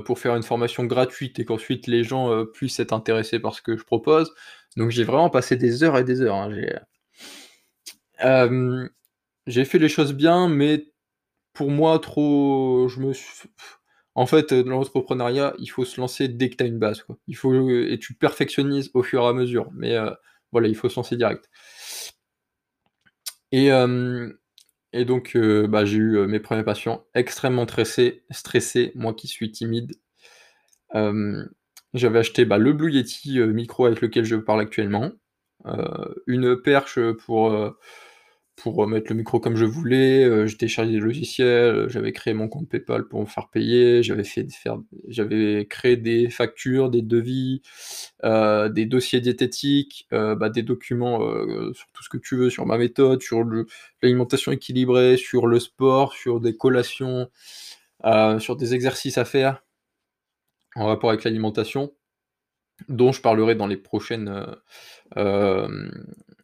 pour 0.06 0.20
faire 0.20 0.36
une 0.36 0.44
formation 0.44 0.86
gratuite 0.86 1.40
et 1.40 1.46
qu'ensuite 1.46 1.88
les 1.88 2.04
gens 2.04 2.46
puissent 2.54 2.80
être 2.80 2.94
intéressés 2.94 3.40
par 3.40 3.54
ce 3.54 3.62
que 3.62 3.78
je 3.78 3.84
propose. 3.84 4.34
Donc 4.78 4.92
j'ai 4.92 5.04
vraiment 5.04 5.30
passé 5.30 5.56
des 5.56 5.84
heures 5.84 5.98
et 5.98 6.04
des 6.04 6.22
heures. 6.22 6.36
Hein. 6.36 6.52
J'ai 9.48 9.66
fait 9.66 9.80
les 9.80 9.90
choses 9.90 10.14
bien, 10.14 10.48
mais 10.50 10.86
pour 11.54 11.72
moi, 11.72 12.00
trop. 12.00 12.88
Je 12.90 13.00
me 13.00 13.14
En 14.16 14.26
fait, 14.26 14.54
dans 14.54 14.72
l'entrepreneuriat, 14.72 15.54
il 15.60 15.68
faut 15.68 15.86
se 15.86 16.00
lancer 16.00 16.28
dès 16.28 16.50
que 16.50 16.56
tu 16.56 16.64
as 16.64 16.68
une 16.68 16.80
base. 16.80 17.06
Il 17.28 17.36
faut... 17.36 17.70
Et 17.70 18.00
tu 18.00 18.16
perfectionnises 18.16 18.90
au 18.94 19.04
fur 19.04 19.24
et 19.24 19.28
à 19.28 19.34
mesure. 19.34 19.70
Mais 19.74 19.96
voilà, 20.52 20.68
il 20.68 20.76
faut 20.76 20.90
se 20.90 20.96
lancer 20.96 21.18
direct. 21.18 21.50
Et, 23.52 23.70
et 24.96 25.06
donc, 25.06 25.38
bah, 25.38 25.86
j'ai 25.86 25.98
eu 25.98 26.26
mes 26.26 26.40
premiers 26.40 26.64
patients 26.64 27.06
extrêmement 27.14 27.66
stressés, 28.32 28.92
moi 28.96 29.14
qui 29.14 29.28
suis 29.28 29.52
timide. 29.52 29.94
j'avais 31.94 32.20
acheté 32.20 32.46
bah, 32.46 32.58
le 32.58 32.74
Blue 32.74 32.92
Yeti 32.92 33.40
micro 33.40 33.86
avec 33.86 34.02
lequel 34.02 34.24
je 34.24 34.38
parle 34.38 34.62
actuellement, 34.62 35.12
une 36.28 36.62
perche 36.62 37.00
pour 37.26 37.76
pour 38.56 38.84
euh, 38.84 38.88
mettre 38.88 39.12
le 39.12 39.18
micro 39.18 39.40
comme 39.40 39.56
je 39.56 39.66
voulais. 39.66 40.24
Euh, 40.24 40.48
j'ai 40.48 40.58
téléchargé 40.58 40.92
des 40.92 41.00
logiciels, 41.00 41.48
euh, 41.48 41.90
j'avais 41.90 42.12
créé 42.12 42.34
mon 42.34 42.48
compte 42.48 42.70
PayPal 42.70 43.08
pour 43.08 43.22
me 43.22 43.26
faire 43.26 43.50
payer, 43.50 44.04
j'avais 44.04 44.24
fait 44.24 44.48
créé 45.70 45.98
des 45.98 46.30
factures, 46.30 46.90
des 46.90 47.02
devis, 47.02 47.62
des 48.24 48.86
dossiers 48.86 49.22
diététiques, 49.22 50.08
bah, 50.12 50.50
des 50.50 50.64
documents 50.64 51.20
sur 51.74 51.88
tout 51.94 52.04
ce 52.04 52.10
que 52.10 52.18
tu 52.18 52.36
veux, 52.36 52.50
sur 52.50 52.66
ma 52.66 52.78
méthode, 52.78 53.22
sur 53.22 53.44
l'alimentation 54.02 54.52
équilibrée, 54.52 55.18
sur 55.18 55.48
le 55.48 55.60
sport, 55.60 56.14
sur 56.14 56.40
des 56.40 56.56
collations, 56.56 57.30
sur 58.40 58.56
des 58.56 58.74
exercices 58.74 59.18
à 59.18 59.26
faire 59.26 59.64
en 60.76 60.88
rapport 60.88 61.10
avec 61.10 61.24
l'alimentation 61.24 61.94
dont 62.90 63.12
je 63.12 63.22
parlerai 63.22 63.56
dans 63.56 63.68
les 63.68 63.78
prochaines 63.78 64.46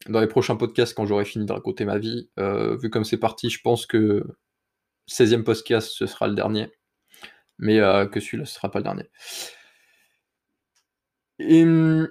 dans 0.07 0.21
les 0.21 0.27
prochains 0.27 0.55
podcasts 0.55 0.93
quand 0.95 1.05
j'aurai 1.05 1.25
fini 1.25 1.45
de 1.45 1.51
raconter 1.51 1.85
ma 1.85 1.97
vie. 1.97 2.29
Euh, 2.39 2.75
vu 2.77 2.89
comme 2.89 3.03
c'est 3.03 3.17
parti, 3.17 3.49
je 3.49 3.61
pense 3.61 3.85
que 3.85 4.23
16e 5.09 5.43
podcast 5.43 5.91
ce 5.93 6.05
sera 6.05 6.27
le 6.27 6.35
dernier, 6.35 6.71
mais 7.59 7.77
que 8.11 8.19
celui-là 8.19 8.45
ce 8.45 8.55
sera 8.55 8.71
pas 8.71 8.79
le 8.79 8.83
dernier. 8.83 9.09
Hum, 11.39 12.07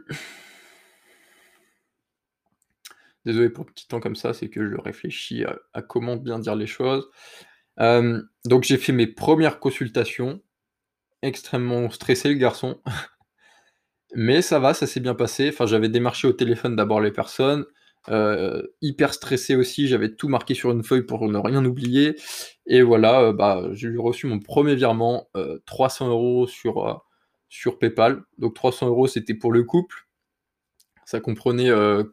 désolé 3.25 3.49
pour 3.49 3.65
le 3.65 3.73
petit 3.73 3.87
temps 3.87 4.01
comme 4.01 4.17
ça, 4.17 4.35
c'est 4.35 4.49
que 4.49 4.69
je 4.69 4.77
réfléchis 4.77 5.45
à, 5.73 5.83
comment 5.83 6.17
bien 6.17 6.39
dire 6.39 6.57
les 6.57 6.67
choses. 6.67 7.09
donc 7.79 8.65
j'ai 8.65 8.77
fait 8.79 8.93
mes 8.93 9.07
premières 9.07 9.61
consultations, 9.61 10.43
extrêmement 11.23 11.91
stressé 11.91 12.29
le 12.29 12.35
garçon. 12.35 12.81
Mais 14.15 14.43
ça 14.43 14.59
va, 14.59 14.75
ça 14.75 14.87
s'est 14.87 15.01
bien 15.01 15.15
passé. 15.15 15.51
Enfin, 15.51 15.67
j'avais 15.67 15.89
démarché 15.89 16.27
au 16.27 16.33
téléphone 16.33 16.75
d'abord 16.75 17.01
les 17.01 17.13
personnes. 17.13 17.65
Euh, 18.09 18.63
hyper 18.81 19.13
stressé 19.13 19.57
aussi, 19.57 19.87
j'avais 19.87 20.15
tout 20.15 20.29
marqué 20.29 20.55
sur 20.55 20.71
une 20.71 20.83
feuille 20.83 21.03
pour 21.03 21.29
ne 21.29 21.39
rien 21.39 21.65
oublier. 21.65 22.17
Et 22.67 22.83
voilà, 22.83 23.21
euh, 23.21 23.33
bah, 23.33 23.69
j'ai 23.73 23.95
reçu 23.97 24.27
mon 24.27 24.39
premier 24.39 24.75
virement, 24.75 25.29
300 25.67 26.07
euh, 26.07 26.11
euros 26.11 26.47
sur, 26.47 27.05
sur 27.49 27.79
PayPal. 27.79 28.23
Donc 28.39 28.55
300 28.55 28.89
euros, 28.89 29.07
c'était 29.07 29.35
pour 29.35 29.53
le 29.53 29.65
couple. 29.65 30.07
Ça 31.05 31.21
comprenait 31.21 31.71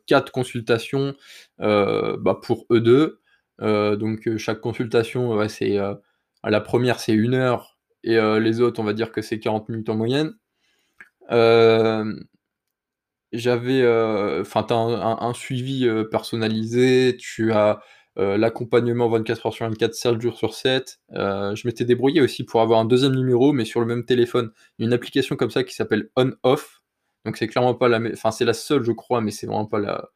4 0.08 0.32
consultations 0.32 1.16
bah, 1.60 2.40
pour 2.42 2.66
eux 2.72 2.82
deux. 2.82 3.20
donc 3.60 4.38
chaque 4.38 4.60
consultation, 4.60 5.48
c'est 5.50 5.78
à 5.78 6.50
la 6.50 6.62
première, 6.62 7.00
c'est 7.00 7.14
une 7.14 7.36
heure. 7.36 7.78
Et 8.04 8.18
les 8.40 8.60
autres, 8.62 8.80
on 8.80 8.84
va 8.84 8.94
dire 8.94 9.12
que 9.12 9.22
c'est 9.22 9.40
40 9.40 9.70
minutes 9.70 9.90
en 9.90 9.96
moyenne. 9.96 10.34
Euh, 13.34 13.38
j'avais, 13.38 13.82
euh, 13.82 14.42
enfin, 14.42 14.64
tu 14.64 14.74
as 14.74 14.78
un, 14.78 15.34
suivi 15.34 15.88
euh, 15.88 16.04
personnalisé, 16.06 17.18
tu 17.20 17.52
as 17.52 17.82
l'accompagnement 18.20 19.10
24 19.10 19.46
heures 19.46 19.54
sur 19.54 19.68
24, 19.68 19.94
7 19.94 20.20
jours 20.20 20.38
sur 20.40 20.56
7. 20.56 21.00
je 21.12 21.68
m'étais 21.68 21.86
débrouillé 21.86 22.20
aussi 22.20 22.44
pour 22.44 22.62
avoir 22.62 22.80
un 22.80 22.86
deuxième 22.86 23.14
numéro, 23.14 23.54
mais 23.54 23.64
sur 23.64 23.80
le 23.80 23.86
même 23.86 24.06
téléphone. 24.06 24.50
Une 24.80 24.92
application 24.92 25.36
comme 25.36 25.52
ça 25.52 25.64
qui 25.64 25.76
s'appelle 25.76 26.10
On-Off. 26.16 26.82
Donc 27.26 27.38
c'est 27.38 27.48
clairement 27.48 27.76
pas 27.76 27.88
la, 27.90 28.00
enfin 28.14 28.32
c'est 28.32 28.46
la 28.46 28.54
seule, 28.54 28.84
je 28.84 28.92
crois, 28.92 29.22
mais 29.22 29.30
c'est 29.30 29.46
vraiment 29.46 29.68
pas 29.68 29.78
la, 29.78 30.10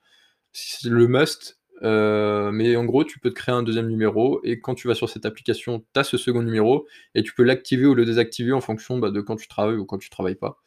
le 0.83 1.07
must. 1.07 1.59
mais 1.83 2.75
en 2.75 2.85
gros, 2.85 3.03
tu 3.03 3.19
peux 3.19 3.29
te 3.29 3.35
créer 3.35 3.53
un 3.53 3.61
deuxième 3.61 3.87
numéro 3.87 4.41
et 4.43 4.59
quand 4.59 4.73
tu 4.73 4.87
vas 4.87 4.95
sur 4.95 5.07
cette 5.07 5.27
application, 5.27 5.85
tu 5.93 5.99
as 5.99 6.03
ce 6.03 6.17
second 6.17 6.41
numéro 6.41 6.87
et 7.13 7.21
tu 7.21 7.35
peux 7.35 7.43
l'activer 7.43 7.85
ou 7.85 7.93
le 7.93 8.05
désactiver 8.05 8.51
en 8.51 8.61
fonction 8.61 8.97
bah, 8.97 9.11
de 9.11 9.21
quand 9.21 9.35
tu 9.35 9.47
travailles 9.47 9.77
ou 9.77 9.85
quand 9.85 9.99
tu 9.99 10.09
travailles 10.09 10.33
pas. 10.33 10.57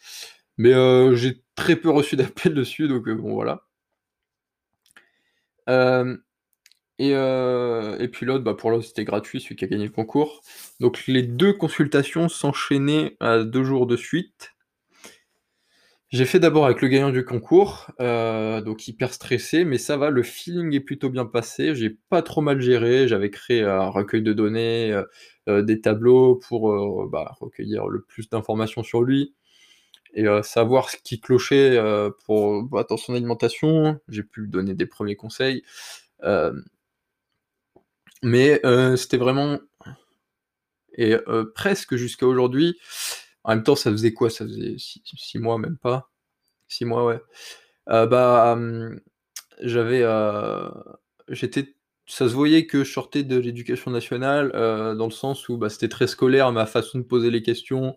Mais 0.56 0.72
euh, 0.72 1.14
j'ai 1.14 1.42
très 1.54 1.76
peu 1.76 1.90
reçu 1.90 2.16
d'appels 2.16 2.54
dessus, 2.54 2.88
donc 2.88 3.08
euh, 3.08 3.14
bon 3.14 3.32
voilà. 3.34 3.64
et, 6.98 7.12
euh, 7.14 7.98
et 7.98 8.08
puis 8.08 8.26
l'autre, 8.26 8.44
bah, 8.44 8.54
pour 8.54 8.70
l'autre 8.70 8.86
c'était 8.86 9.04
gratuit, 9.04 9.40
celui 9.40 9.56
qui 9.56 9.64
a 9.64 9.68
gagné 9.68 9.84
le 9.84 9.90
concours. 9.90 10.42
Donc 10.80 11.06
les 11.06 11.22
deux 11.22 11.52
consultations 11.52 12.28
s'enchaînaient 12.28 13.16
à 13.20 13.42
deux 13.44 13.64
jours 13.64 13.86
de 13.86 13.96
suite. 13.96 14.50
J'ai 16.10 16.26
fait 16.26 16.38
d'abord 16.38 16.64
avec 16.66 16.80
le 16.80 16.86
gagnant 16.86 17.10
du 17.10 17.24
concours, 17.24 17.90
donc 17.98 18.86
hyper 18.86 19.12
stressé, 19.12 19.64
mais 19.64 19.78
ça 19.78 19.96
va, 19.96 20.10
le 20.10 20.22
feeling 20.22 20.72
est 20.72 20.80
plutôt 20.80 21.10
bien 21.10 21.26
passé, 21.26 21.74
j'ai 21.74 21.90
pas 22.08 22.22
trop 22.22 22.40
mal 22.40 22.60
géré, 22.60 23.08
j'avais 23.08 23.30
créé 23.30 23.62
un 23.62 23.88
recueil 23.88 24.22
de 24.22 24.32
données, 24.32 24.96
des 25.48 25.80
tableaux 25.80 26.36
pour 26.36 27.08
bah, 27.08 27.34
recueillir 27.40 27.88
le 27.88 28.02
plus 28.02 28.28
d'informations 28.28 28.84
sur 28.84 29.02
lui 29.02 29.34
et 30.14 30.26
euh, 30.26 30.42
savoir 30.42 30.90
ce 30.90 30.96
qui 30.96 31.20
clochait 31.20 31.76
euh, 31.76 32.10
pour 32.24 32.62
bah, 32.62 32.86
dans 32.88 32.96
son 32.96 33.14
alimentation. 33.14 34.00
J'ai 34.08 34.22
pu 34.22 34.46
donner 34.46 34.74
des 34.74 34.86
premiers 34.86 35.16
conseils. 35.16 35.62
Euh, 36.22 36.52
mais 38.22 38.62
c'était 38.96 39.18
vraiment. 39.18 39.58
Et 40.96 41.16
presque 41.54 41.96
jusqu'à 41.96 42.26
aujourd'hui. 42.26 42.78
En 43.42 43.50
même 43.50 43.64
temps, 43.64 43.76
ça 43.76 43.90
faisait 43.90 44.14
quoi? 44.14 44.30
Ça 44.30 44.46
faisait 44.46 44.76
six, 44.78 45.38
mois, 45.38 45.58
même 45.58 45.76
pas? 45.76 46.10
Six 46.68 46.86
mois, 46.86 47.04
ouais. 47.04 47.20
bah, 47.86 48.58
j'avais. 49.60 50.02
J'étais 51.28 51.74
ça 52.06 52.28
se 52.28 52.34
voyait 52.34 52.66
que 52.66 52.84
je 52.84 52.92
sortais 52.92 53.24
de 53.24 53.36
l'éducation 53.36 53.90
nationale, 53.90 54.52
dans 54.52 55.06
le 55.06 55.12
sens 55.12 55.46
où 55.50 55.58
bah, 55.58 55.68
c'était 55.68 55.88
très 55.88 56.06
scolaire, 56.06 56.50
ma 56.50 56.64
façon 56.64 56.98
de 56.98 57.04
poser 57.04 57.30
les 57.30 57.42
questions, 57.42 57.96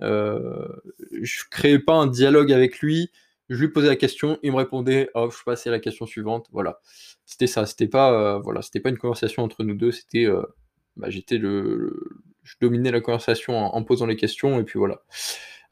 je 0.00 1.42
créais 1.50 1.78
pas 1.78 1.94
un 1.94 2.06
dialogue 2.06 2.52
avec 2.52 2.80
lui. 2.80 3.10
Je 3.48 3.56
lui 3.56 3.68
posais 3.68 3.88
la 3.88 3.96
question, 3.96 4.38
il 4.44 4.52
me 4.52 4.56
répondait, 4.56 5.10
oh, 5.14 5.28
je 5.28 5.42
passais 5.44 5.70
à 5.70 5.72
la 5.72 5.80
question 5.80 6.06
suivante. 6.06 6.46
Voilà, 6.52 6.80
c'était 7.26 7.48
ça. 7.48 7.66
C'était 7.66 7.88
pas, 7.88 8.12
euh, 8.12 8.38
voilà, 8.38 8.62
c'était 8.62 8.78
pas 8.78 8.90
une 8.90 8.98
conversation 8.98 9.42
entre 9.42 9.64
nous 9.64 9.74
deux. 9.74 9.90
C'était, 9.90 10.24
euh, 10.24 10.42
bah, 10.96 11.10
j'étais 11.10 11.36
le, 11.36 11.92
je 12.44 12.54
dominais 12.60 12.92
la 12.92 13.00
conversation 13.00 13.56
en, 13.56 13.82
posant 13.82 14.06
les 14.06 14.16
questions 14.16 14.60
et 14.60 14.64
puis 14.64 14.78
voilà. 14.78 15.02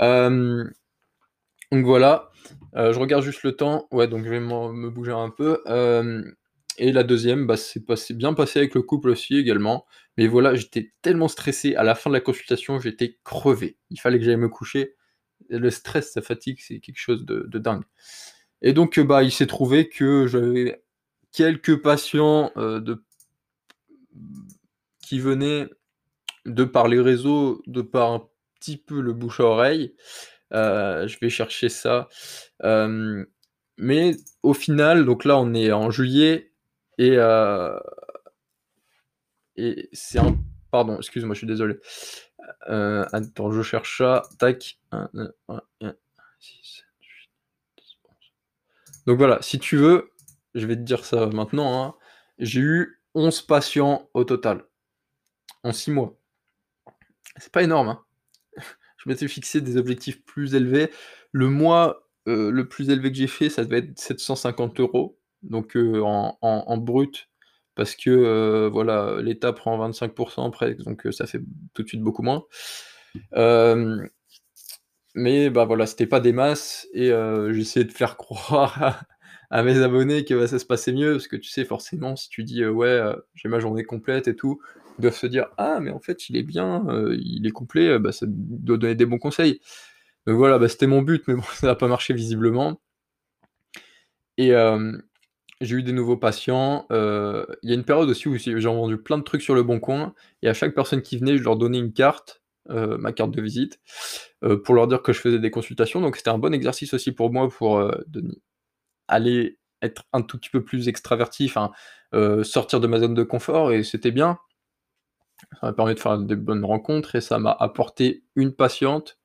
donc 0.00 1.84
voilà, 1.84 2.30
je 2.74 2.98
regarde 2.98 3.22
juste 3.22 3.44
le 3.44 3.52
temps. 3.52 3.86
Ouais, 3.92 4.08
donc 4.08 4.24
je 4.24 4.30
vais 4.30 4.40
me 4.40 4.90
bouger 4.90 5.12
un 5.12 5.30
peu. 5.30 5.62
Et 6.78 6.92
la 6.92 7.02
deuxième, 7.02 7.46
bah, 7.46 7.56
c'est 7.56 8.16
bien 8.16 8.34
passé 8.34 8.60
avec 8.60 8.74
le 8.74 8.82
couple 8.82 9.10
aussi 9.10 9.36
également. 9.36 9.84
Mais 10.16 10.28
voilà, 10.28 10.54
j'étais 10.54 10.92
tellement 11.02 11.28
stressé. 11.28 11.74
À 11.74 11.82
la 11.82 11.94
fin 11.94 12.08
de 12.08 12.14
la 12.14 12.20
consultation, 12.20 12.78
j'étais 12.78 13.18
crevé. 13.24 13.78
Il 13.90 14.00
fallait 14.00 14.18
que 14.18 14.24
j'aille 14.24 14.36
me 14.36 14.48
coucher. 14.48 14.94
le 15.50 15.70
stress, 15.70 16.12
sa 16.12 16.22
fatigue, 16.22 16.58
c'est 16.60 16.78
quelque 16.80 16.98
chose 16.98 17.24
de, 17.24 17.58
dingue. 17.58 17.82
Et 18.62 18.72
donc, 18.72 18.98
bah, 19.00 19.22
il 19.22 19.32
s'est 19.32 19.46
trouvé 19.46 19.88
que 19.88 20.26
j'avais 20.26 20.82
quelques 21.32 21.82
patients 21.82 22.52
euh, 22.56 22.96
qui 25.02 25.18
venaient 25.18 25.68
de 26.46 26.64
par 26.64 26.88
les 26.88 27.00
réseaux, 27.00 27.62
de 27.66 27.82
par 27.82 28.12
un 28.12 28.28
petit 28.60 28.76
peu 28.76 29.00
le 29.00 29.12
bouche 29.12 29.40
à 29.40 29.44
oreille. 29.44 29.94
Euh, 30.52 31.06
je 31.08 31.18
vais 31.20 31.28
chercher 31.28 31.68
ça. 31.68 32.08
Euh, 32.64 33.24
mais 33.76 34.16
au 34.42 34.54
final, 34.54 35.04
donc 35.04 35.24
là, 35.24 35.38
on 35.38 35.54
est 35.54 35.72
en 35.72 35.90
juillet 35.90 36.47
et, 36.98 37.16
euh, 37.16 37.78
et 39.56 39.88
c'est 39.92 40.18
un. 40.18 40.36
Pardon, 40.70 40.98
excuse-moi, 40.98 41.34
je 41.34 41.38
suis 41.38 41.46
désolé. 41.46 41.76
Euh, 42.68 43.06
attends, 43.12 43.50
je 43.50 43.62
cherche 43.62 43.98
ça. 43.98 44.22
Tac. 44.38 44.78
Donc 49.06 49.16
voilà, 49.16 49.40
si 49.40 49.58
tu 49.58 49.76
veux, 49.76 50.10
je 50.54 50.66
vais 50.66 50.76
te 50.76 50.82
dire 50.82 51.04
ça 51.04 51.26
maintenant. 51.26 51.82
Hein. 51.82 51.94
J'ai 52.38 52.60
eu 52.60 53.00
11 53.14 53.42
patients 53.42 54.10
au 54.12 54.24
total 54.24 54.64
en 55.62 55.72
6 55.72 55.92
mois. 55.92 56.18
C'est 57.38 57.52
pas 57.52 57.62
énorme. 57.62 57.88
Hein. 57.88 58.04
je 58.98 59.08
m'étais 59.08 59.28
fixé 59.28 59.60
des 59.60 59.76
objectifs 59.76 60.22
plus 60.24 60.54
élevés. 60.54 60.90
Le 61.32 61.48
mois 61.48 62.08
euh, 62.28 62.50
le 62.50 62.68
plus 62.68 62.90
élevé 62.90 63.10
que 63.10 63.16
j'ai 63.16 63.26
fait, 63.26 63.48
ça 63.48 63.64
devait 63.64 63.78
être 63.78 63.98
750 63.98 64.80
euros, 64.80 65.17
donc 65.42 65.76
en, 65.76 66.76
brut, 66.78 67.28
parce 67.74 67.96
que 67.96 68.68
voilà, 68.72 69.20
l'État 69.20 69.52
prend 69.52 69.78
25% 69.88 70.50
presque, 70.50 70.78
donc 70.78 71.06
ça 71.10 71.26
fait 71.26 71.40
tout 71.74 71.82
de 71.82 71.88
suite 71.88 72.02
beaucoup 72.02 72.22
moins. 72.22 72.44
mais 75.14 75.50
bah 75.50 75.64
voilà, 75.64 75.86
c'était 75.86 76.06
pas 76.06 76.20
des 76.20 76.32
masses, 76.32 76.86
et 76.92 77.10
j'essayais 77.50 77.86
de 77.86 77.92
faire 77.92 78.16
croire 78.18 79.04
à, 79.50 79.62
mes 79.62 79.80
abonnés 79.82 80.24
que 80.24 80.34
bah, 80.34 80.46
ça 80.46 80.58
se 80.58 80.66
passait 80.66 80.92
mieux, 80.92 81.12
parce 81.12 81.28
que 81.28 81.36
tu 81.36 81.50
sais, 81.50 81.64
forcément, 81.64 82.16
si 82.16 82.28
tu 82.28 82.44
dis 82.44 82.64
ouais, 82.66 83.00
j'ai 83.34 83.48
ma 83.48 83.60
journée 83.60 83.84
complète 83.84 84.28
et 84.28 84.36
tout, 84.36 84.60
ils 84.98 85.02
doivent 85.02 85.16
se 85.16 85.26
dire 85.26 85.48
ah, 85.58 85.78
mais 85.80 85.90
en 85.90 86.00
fait, 86.00 86.28
il 86.28 86.36
est 86.36 86.42
bien, 86.42 86.84
il 87.12 87.46
est 87.46 87.52
complet, 87.52 87.98
bah, 87.98 88.12
ça 88.12 88.26
doit 88.28 88.78
donner 88.78 88.94
des 88.94 89.06
bons 89.06 89.18
conseils. 89.18 89.60
Donc 90.28 90.36
voilà, 90.36 90.58
bah, 90.58 90.68
c'était 90.68 90.86
mon 90.86 91.00
but, 91.00 91.26
mais 91.26 91.34
bon, 91.34 91.42
ça 91.54 91.68
n'a 91.68 91.74
pas 91.74 91.88
marché 91.88 92.12
visiblement. 92.12 92.80
Et 94.36 94.52
j'ai 95.60 95.76
eu 95.76 95.82
des 95.82 95.92
nouveaux 95.92 96.16
patients. 96.16 96.86
Il 96.90 97.68
y 97.68 97.72
a 97.72 97.74
une 97.74 97.84
période 97.84 98.08
aussi 98.08 98.28
où 98.28 98.36
j'ai 98.36 98.54
vendu 98.58 98.96
plein 98.96 99.18
de 99.18 99.22
trucs 99.22 99.42
sur 99.42 99.54
le 99.54 99.62
bon 99.62 99.80
coin, 99.80 100.14
et 100.42 100.48
à 100.48 100.54
chaque 100.54 100.74
personne 100.74 101.02
qui 101.02 101.18
venait, 101.18 101.36
je 101.36 101.42
leur 101.42 101.56
donnais 101.56 101.78
une 101.78 101.92
carte, 101.92 102.42
ma 102.68 103.12
carte 103.12 103.30
de 103.30 103.42
visite, 103.42 103.80
pour 104.64 104.74
leur 104.74 104.86
dire 104.86 105.02
que 105.02 105.12
je 105.12 105.20
faisais 105.20 105.38
des 105.38 105.50
consultations. 105.50 106.00
Donc 106.00 106.16
c'était 106.16 106.30
un 106.30 106.38
bon 106.38 106.54
exercice 106.54 106.94
aussi 106.94 107.12
pour 107.12 107.32
moi 107.32 107.48
pour 107.48 107.82
aller 109.08 109.58
être 109.80 110.04
un 110.12 110.22
tout 110.22 110.38
petit 110.38 110.50
peu 110.50 110.64
plus 110.64 110.88
extraverti, 110.88 111.46
enfin 111.46 111.72
sortir 112.42 112.80
de 112.80 112.86
ma 112.86 113.00
zone 113.00 113.14
de 113.14 113.22
confort, 113.22 113.72
et 113.72 113.82
c'était 113.82 114.10
bien. 114.12 114.38
Ça 115.60 115.68
m'a 115.68 115.72
permis 115.72 115.94
de 115.94 116.00
faire 116.00 116.18
des 116.18 116.36
bonnes 116.36 116.64
rencontres, 116.64 117.14
et 117.14 117.20
ça 117.20 117.38
m'a 117.38 117.52
apporté 117.52 118.24
une 118.34 118.52
patiente 118.52 119.18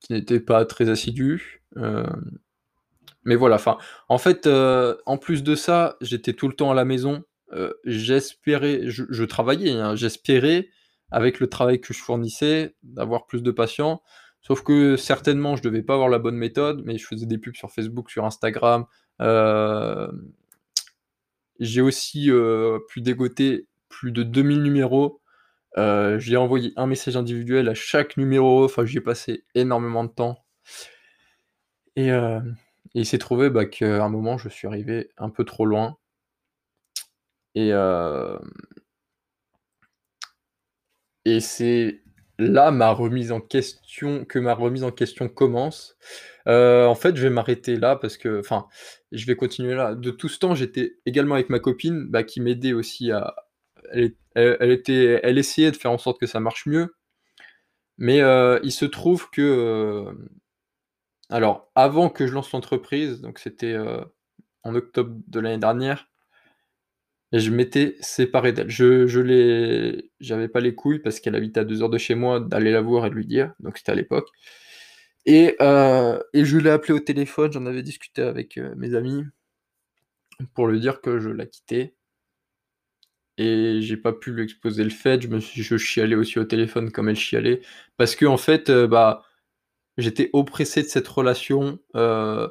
qui 0.00 0.12
n'était 0.12 0.40
pas 0.40 0.64
très 0.64 0.90
assidu. 0.90 1.64
Euh, 1.76 2.06
mais 3.28 3.36
voilà, 3.36 3.56
enfin, 3.56 3.78
en 4.08 4.18
fait, 4.18 4.46
euh, 4.46 4.96
en 5.06 5.18
plus 5.18 5.42
de 5.42 5.54
ça, 5.54 5.96
j'étais 6.00 6.32
tout 6.32 6.48
le 6.48 6.54
temps 6.54 6.70
à 6.70 6.74
la 6.74 6.84
maison. 6.84 7.22
Euh, 7.52 7.72
j'espérais, 7.84 8.82
je, 8.86 9.24
travaillais, 9.24 9.72
hein, 9.72 9.94
j'espérais, 9.94 10.68
avec 11.10 11.40
le 11.40 11.46
travail 11.46 11.80
que 11.80 11.94
je 11.94 12.00
fournissais, 12.00 12.74
d'avoir 12.82 13.26
plus 13.26 13.42
de 13.42 13.50
patients. 13.50 14.02
Sauf 14.42 14.62
que 14.62 14.96
certainement, 14.96 15.56
je 15.56 15.62
devais 15.62 15.82
pas 15.82 15.94
avoir 15.94 16.08
la 16.08 16.18
bonne 16.18 16.36
méthode, 16.36 16.82
mais 16.84 16.98
je 16.98 17.06
faisais 17.06 17.26
des 17.26 17.38
pubs 17.38 17.54
sur 17.54 17.70
Facebook, 17.70 18.10
sur 18.10 18.24
Instagram. 18.24 18.86
J'ai 21.60 21.80
aussi 21.80 22.30
pu 22.88 23.00
dégoter 23.00 23.66
plus 23.88 24.12
de 24.12 24.22
2000 24.22 24.62
numéros 24.62 25.20
euh, 25.76 26.18
j'ai 26.18 26.36
envoyé 26.36 26.72
un 26.76 26.86
message 26.86 27.16
individuel 27.16 27.68
à 27.68 27.74
chaque 27.74 28.16
numéro, 28.16 28.64
enfin 28.64 28.84
j'y 28.84 28.98
ai 28.98 29.00
passé 29.00 29.44
énormément 29.54 30.04
de 30.04 30.10
temps. 30.10 30.44
Et, 31.96 32.10
euh, 32.10 32.40
il 32.94 33.06
s'est 33.06 33.18
trouvé 33.18 33.50
bah, 33.50 33.66
qu'à 33.66 34.04
un 34.04 34.08
moment 34.08 34.38
je 34.38 34.48
suis 34.48 34.66
arrivé 34.66 35.10
un 35.18 35.30
peu 35.30 35.44
trop 35.44 35.66
loin. 35.66 35.96
Et, 37.54 37.72
et 41.24 41.40
c'est 41.40 42.02
là 42.38 42.70
ma 42.70 42.90
remise 42.92 43.32
en 43.32 43.40
question 43.40 44.24
que 44.24 44.38
ma 44.38 44.54
remise 44.54 44.84
en 44.84 44.92
question 44.92 45.28
commence. 45.28 45.96
en 46.46 46.94
fait, 46.94 47.16
je 47.16 47.22
vais 47.22 47.30
m'arrêter 47.30 47.76
là 47.76 47.96
parce 47.96 48.16
que, 48.16 48.40
enfin, 48.40 48.66
je 49.12 49.26
vais 49.26 49.36
continuer 49.36 49.74
là. 49.74 49.94
De 49.94 50.10
tout 50.10 50.28
ce 50.28 50.38
temps, 50.38 50.54
j'étais 50.54 50.96
également 51.06 51.34
avec 51.34 51.50
ma 51.50 51.58
copine, 51.60 52.06
bah, 52.08 52.22
qui 52.24 52.40
m'aidait 52.40 52.72
aussi 52.72 53.10
à, 53.12 53.34
elle, 53.92 54.70
était, 54.70 55.20
elle 55.22 55.38
essayait 55.38 55.70
de 55.70 55.76
faire 55.76 55.92
en 55.92 55.98
sorte 55.98 56.20
que 56.20 56.26
ça 56.26 56.40
marche 56.40 56.66
mieux. 56.66 56.94
Mais 57.98 58.18
il 58.62 58.72
se 58.72 58.84
trouve 58.84 59.28
que. 59.30 60.06
Euh, 61.32 61.36
alors, 61.36 61.70
avant 61.74 62.08
que 62.10 62.26
je 62.26 62.34
lance 62.34 62.52
l'entreprise, 62.52 63.20
donc 63.20 63.38
c'était 63.38 63.72
euh, 63.74 64.04
en 64.64 64.74
octobre 64.74 65.16
de 65.26 65.40
l'année 65.40 65.58
dernière, 65.58 66.08
je 67.32 67.50
m'étais 67.50 67.96
séparé 68.00 68.52
d'elle. 68.52 68.70
Je, 68.70 69.06
je 69.06 70.00
j'avais 70.20 70.48
pas 70.48 70.60
les 70.60 70.74
couilles 70.74 71.00
parce 71.00 71.20
qu'elle 71.20 71.34
habitait 71.36 71.60
à 71.60 71.64
deux 71.64 71.82
heures 71.82 71.90
de 71.90 71.98
chez 71.98 72.14
moi 72.14 72.40
d'aller 72.40 72.72
la 72.72 72.80
voir 72.80 73.06
et 73.06 73.10
de 73.10 73.14
lui 73.14 73.26
dire. 73.26 73.52
Donc 73.60 73.78
c'était 73.78 73.92
à 73.92 73.94
l'époque. 73.94 74.28
Et, 75.26 75.56
et, 75.60 76.44
je 76.44 76.58
l'ai 76.58 76.70
appelé 76.70 76.94
au 76.94 77.00
téléphone, 77.00 77.52
j'en 77.52 77.66
avais 77.66 77.82
discuté 77.82 78.22
avec 78.22 78.56
mes 78.76 78.94
amis 78.94 79.24
pour 80.54 80.68
lui 80.68 80.80
dire 80.80 81.00
que 81.02 81.18
je 81.18 81.28
la 81.28 81.46
quittais 81.46 81.94
et 83.38 83.80
j'ai 83.80 83.96
pas 83.96 84.12
pu 84.12 84.32
lui 84.32 84.42
exposer 84.42 84.84
le 84.84 84.90
fait. 84.90 85.22
Je 85.22 85.28
me 85.28 85.40
suis, 85.40 85.62
je 85.62 85.76
chialais 85.76 86.16
aussi 86.16 86.38
au 86.38 86.44
téléphone 86.44 86.90
comme 86.90 87.08
elle 87.08 87.16
chialait, 87.16 87.60
parce 87.96 88.16
que 88.16 88.26
en 88.26 88.36
fait, 88.36 88.68
euh, 88.68 88.86
bah, 88.88 89.22
j'étais 89.98 90.30
oppressé 90.32 90.82
de 90.82 90.88
cette 90.88 91.08
relation. 91.08 91.78
Euh, 91.96 92.48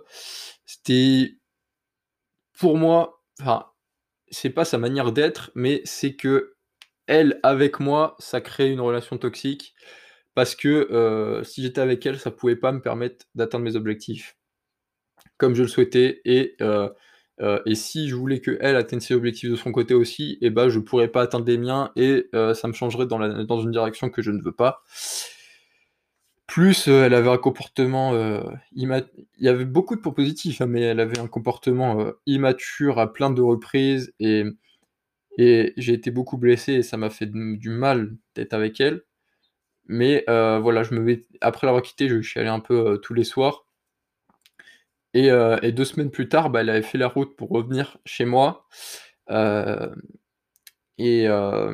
c'était 0.66 1.38
pour 2.60 2.78
moi, 2.78 3.24
enfin, 3.40 3.68
c'est 4.30 4.50
pas 4.50 4.66
sa 4.66 4.78
manière 4.78 5.12
d'être, 5.12 5.52
mais 5.56 5.82
c'est 5.86 6.16
que 6.16 6.56
elle 7.08 7.40
avec 7.44 7.80
moi, 7.80 8.16
ça 8.20 8.42
crée 8.42 8.70
une 8.70 8.82
relation 8.82 9.18
toxique, 9.18 9.74
parce 10.36 10.56
que 10.56 10.68
euh, 10.92 11.44
si 11.44 11.64
j'étais 11.64 11.82
avec 11.82 12.06
elle, 12.06 12.20
ça 12.20 12.32
pouvait 12.32 12.58
pas 12.58 12.72
me 12.72 12.82
permettre 12.82 13.26
d'atteindre 13.36 13.66
mes 13.66 13.76
objectifs 13.76 14.38
comme 15.38 15.56
je 15.56 15.64
le 15.64 15.68
souhaitais 15.68 16.22
et 16.26 16.56
euh, 16.62 16.90
et 17.68 17.76
si 17.76 18.10
je 18.10 18.16
voulais 18.16 18.42
qu'elle 18.42 18.76
atteigne 18.76 19.00
ses 19.00 19.14
objectifs 19.14 19.52
de 19.52 19.56
son 19.56 19.72
côté 19.72 19.94
aussi, 19.94 20.40
et 20.42 20.48
eh 20.48 20.50
ben, 20.50 20.70
je 20.70 20.80
pourrais 20.80 21.08
pas 21.08 21.22
atteindre 21.22 21.46
les 21.46 21.60
miens 21.60 21.92
et 21.96 22.30
ça 22.34 22.68
me 22.68 22.74
changerait 22.74 23.06
dans, 23.06 23.20
la, 23.20 23.44
dans, 23.44 23.62
une 23.62 23.70
direction 23.72 24.10
que 24.10 24.24
je 24.24 24.32
ne 24.32 24.42
veux 24.42 24.54
pas. 24.54 24.84
Plus, 26.58 26.88
euh, 26.88 27.06
elle 27.06 27.14
avait 27.14 27.30
un 27.30 27.38
comportement 27.38 28.14
Il 28.72 29.04
y 29.38 29.48
avait 29.48 29.64
beaucoup 29.64 29.96
de 29.96 30.02
points 30.02 30.12
positifs, 30.12 30.60
hein, 30.60 30.66
mais 30.66 30.82
elle 30.82 31.00
avait 31.00 31.20
un 31.20 31.28
comportement 31.28 32.12
immature 32.26 32.98
à 32.98 33.14
plein 33.14 33.30
de 33.30 33.44
reprises 33.44 34.12
et, 34.20 34.44
j'ai 35.38 35.94
été 35.94 36.10
beaucoup 36.10 36.38
blessé 36.38 36.74
et 36.74 36.82
ça 36.82 36.98
m'a 36.98 37.12
fait 37.12 37.28
du 37.28 37.70
mal 37.70 38.18
d'être 38.34 38.54
avec 38.54 38.82
elle. 38.82 39.04
Mais 39.86 40.24
voilà, 40.28 40.82
je 40.82 40.96
me 40.96 41.26
après 41.42 41.68
l'avoir 41.68 41.84
quitté, 41.84 42.10
je 42.10 42.20
suis 42.22 42.40
allé 42.40 42.50
un 42.50 42.60
peu 42.60 43.00
tous 43.04 43.14
les 43.14 43.24
soirs 43.24 43.68
euh, 45.16 45.60
et, 45.62 45.72
deux 45.72 45.86
semaines 45.86 46.12
plus 46.12 46.30
tard, 46.30 46.50
bah, 46.50 46.62
elle 46.62 46.70
avait 46.70 46.82
fait 46.82 46.98
la 46.98 47.08
route 47.08 47.36
pour 47.36 47.50
revenir 47.50 47.98
chez 48.06 48.26
moi. 48.26 48.68
Euh, 49.30 49.94
et, 50.98 51.28
euh, 51.28 51.74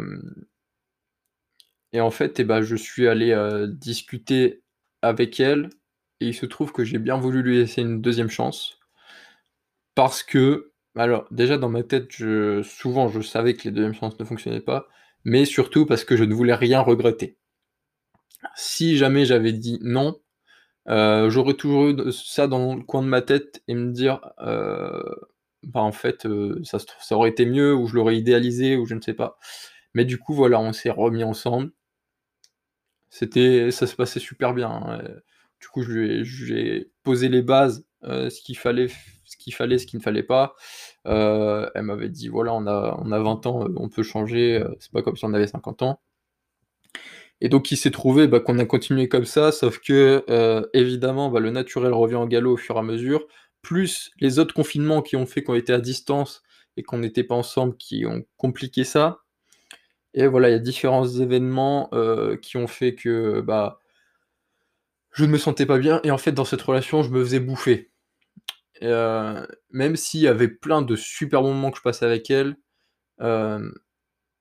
en 1.96 2.12
fait, 2.12 2.39
eh 2.39 2.43
bah, 2.43 2.62
je 2.62 2.76
suis 2.76 3.08
allé 3.08 3.36
discuter 3.69 4.62
avec 5.03 5.39
elle. 5.39 5.69
Et 6.21 6.27
il 6.27 6.33
se 6.33 6.45
trouve 6.45 6.71
que 6.71 6.83
j'ai 6.83 6.99
bien 6.99 7.17
voulu 7.17 7.43
lui 7.43 7.57
laisser 7.59 7.81
une 7.81 8.01
deuxième 8.01 8.29
chance. 8.29 8.79
Parce 9.95 10.23
que, 10.23 10.71
alors 10.95 11.25
déjà 11.31 11.57
dans 11.57 11.69
ma 11.69 11.83
tête, 11.83 12.11
souvent 12.63 13.07
je 13.09 13.21
savais 13.21 13.55
que 13.55 13.63
les 13.65 13.71
deuxièmes 13.71 13.93
chances 13.93 14.19
ne 14.19 14.25
fonctionnaient 14.25 14.61
pas. 14.61 14.87
Mais 15.25 15.45
surtout 15.45 15.85
parce 15.85 16.03
que 16.03 16.17
je 16.17 16.23
ne 16.23 16.33
voulais 16.33 16.55
rien 16.55 16.81
regretter. 16.81 17.37
Si 18.55 18.97
jamais 18.97 19.25
j'avais 19.25 19.53
dit 19.53 19.79
non, 19.81 20.19
euh, 20.89 21.29
j'aurais 21.29 21.53
toujours 21.55 21.87
eu 21.89 22.11
ça 22.11 22.47
dans 22.47 22.75
le 22.75 22.83
coin 22.83 23.01
de 23.01 23.07
ma 23.07 23.21
tête 23.21 23.63
et 23.67 23.75
me 23.75 23.91
dire, 23.91 24.21
euh, 24.39 25.01
bah, 25.63 25.81
en 25.81 25.91
fait, 25.91 26.25
euh, 26.25 26.61
ça 26.63 26.79
aurait 27.15 27.29
été 27.29 27.45
mieux 27.45 27.73
ou 27.73 27.87
je 27.87 27.95
l'aurais 27.95 28.17
idéalisé 28.17 28.75
ou 28.75 28.85
je 28.85 28.95
ne 28.95 29.01
sais 29.01 29.13
pas. 29.13 29.37
Mais 29.93 30.05
du 30.05 30.17
coup, 30.19 30.33
voilà, 30.33 30.59
on 30.59 30.73
s'est 30.73 30.89
remis 30.89 31.23
ensemble. 31.23 31.71
C'était 33.15 33.69
ça 33.71 33.86
se 33.88 33.95
passait 33.95 34.19
super 34.19 34.54
bien, 34.56 34.69
hein, 34.69 35.04
du 35.62 35.67
coup, 35.67 35.84
j'ai 35.84 36.91
posé 37.04 37.30
les 37.30 37.43
bases, 37.43 37.86
ce 38.04 38.41
qu'il 38.41 38.58
fallait 38.58 38.88
ce 39.26 39.38
qu'il 39.38 39.54
fallait, 39.54 39.78
ce 39.78 39.86
qu'il 39.88 39.99
ne 39.99 40.04
fallait 40.04 40.23
pas. 40.23 40.56
elle 41.06 41.84
m'avait 41.84 42.10
dit: 42.10 42.28
«Voilà, 42.30 42.54
on 42.54 42.65
a 42.67 42.97
on 42.99 43.12
a 43.12 43.19
20 43.19 43.45
ans, 43.45 43.67
on 43.78 43.89
peut 43.89 44.04
changer, 44.04 44.63
c'est 44.80 44.91
pas 44.91 45.04
comme 45.04 45.15
si 45.15 45.26
on 45.26 45.34
avait 45.34 45.47
50 45.47 45.84
ans». 45.84 45.99
Et 47.41 47.49
donc 47.49 47.71
il 47.71 47.78
s'est 47.78 47.91
trouvé 47.91 48.28
bah, 48.28 48.39
qu'on 48.39 48.58
a 48.58 48.65
continué 48.65 49.10
comme 49.10 49.26
ça, 49.26 49.52
sauf 49.52 49.80
que 49.80 50.23
euh, 50.30 50.65
évidemment 50.73 51.30
bah, 51.30 51.41
le 51.41 51.52
naturel 51.52 51.91
revient 51.93 52.15
en 52.15 52.26
galop 52.26 52.54
au 52.54 52.58
fur 52.58 52.78
et 52.78 52.80
à 52.80 52.84
mesure, 52.84 53.28
plus 53.62 54.12
les 54.21 54.39
autres 54.39 54.54
confinements 54.54 55.02
qui 55.02 55.17
ont 55.17 55.26
fait 55.26 55.43
qu'on 55.43 55.56
était 55.56 55.73
à 55.73 55.82
distance 55.82 56.41
et 56.78 56.84
qu'on 56.84 56.99
n'était 56.99 57.26
pas 57.26 57.36
ensemble 57.36 57.76
qui 57.76 58.06
ont 58.06 58.23
compliqué 58.38 58.86
ça. 58.86 59.22
Et 60.13 60.28
voilà, 60.28 60.49
il 60.49 60.52
y 60.54 60.56
a 60.56 60.60
différents 60.60 61.08
événements 61.08 61.89
euh, 61.93 62.38
qui 62.38 62.58
ont 62.58 62.67
fait 62.67 62.93
que 62.95 63.41
bah, 63.41 63.80
je 65.12 65.26
ne 65.26 65.32
me 65.32 65.38
sentais 65.38 65.65
pas 65.65 65.78
bien, 65.78 65.99
et 66.04 66.12
en 66.12 66.17
fait 66.17 66.32
dans 66.32 66.45
cette 66.45 66.62
relation 66.62 67.04
je 67.04 67.10
me 67.10 67.23
faisais 67.23 67.39
bouffer. 67.39 67.91
Heu, 68.84 69.47
même 69.71 69.95
s'il 69.97 70.21
y 70.21 70.28
avait 70.28 70.49
plein 70.49 70.82
de 70.84 70.95
super 70.97 71.41
moments 71.43 71.71
que 71.71 71.78
je 71.80 71.84
passais 71.84 72.06
avec 72.06 72.30
elle, 72.32 72.58
hem, 73.21 73.73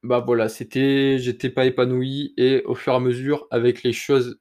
bah, 0.05 0.21
voilà, 0.27 0.49
c'était 0.51 1.19
j'étais 1.19 1.51
pas 1.51 1.67
épanoui 1.67 2.35
et 2.39 2.63
au 2.67 2.75
fur 2.77 2.95
et 2.95 2.97
à 2.97 3.01
mesure, 3.01 3.47
avec 3.53 3.83
les 3.85 3.93
choses 3.95 4.39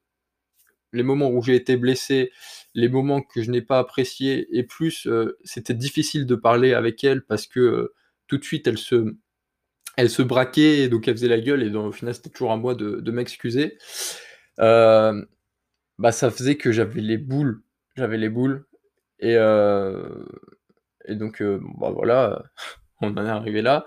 les 0.94 1.04
moments 1.04 1.30
où 1.32 1.44
j'ai 1.44 1.56
été 1.56 1.78
blessé, 1.78 2.32
les 2.76 2.90
moments 2.90 3.22
que 3.22 3.42
je 3.44 3.52
n'ai 3.52 3.62
pas 3.62 3.80
appréciés 3.80 4.48
et 4.58 4.64
plus, 4.64 5.08
c'était 5.46 5.74
difficile 5.76 6.26
de 6.28 6.36
parler 6.36 6.74
avec 6.74 7.04
elle 7.04 7.24
parce 7.26 7.48
que, 7.48 7.94
tout 8.28 8.38
de 8.40 8.44
suite 8.46 8.68
elle 8.68 8.78
se 8.80 9.16
elle 9.98 10.10
se 10.10 10.22
braquait 10.22 10.80
et 10.80 10.90
donc 10.90 11.08
elle 11.08 11.16
faisait 11.16 11.28
la 11.28 11.40
gueule 11.42 11.64
et 11.64 11.70
donc 11.70 11.88
au 11.88 11.92
final, 11.92 12.14
c'était 12.16 12.30
toujours 12.30 12.52
à 12.54 12.58
moi 12.58 12.76
de 12.76 13.12
m'excuser. 13.12 13.78
Hem, 14.60 15.26
bah, 16.00 16.12
ça 16.14 16.32
faisait 16.32 16.58
que 16.58 16.72
j'avais 16.74 17.02
les 17.02 17.18
boules 17.18 17.62
j'avais 17.98 18.18
les 18.18 18.30
boules 18.30 18.66
et 19.20 19.36
et 21.08 21.16
donc 21.16 21.42
heu, 21.42 21.62
bah, 21.80 21.92
voilà, 21.92 22.44
on 23.02 23.16
en 23.18 23.26
est 23.26 23.30
arrivé 23.30 23.62
là. 23.62 23.86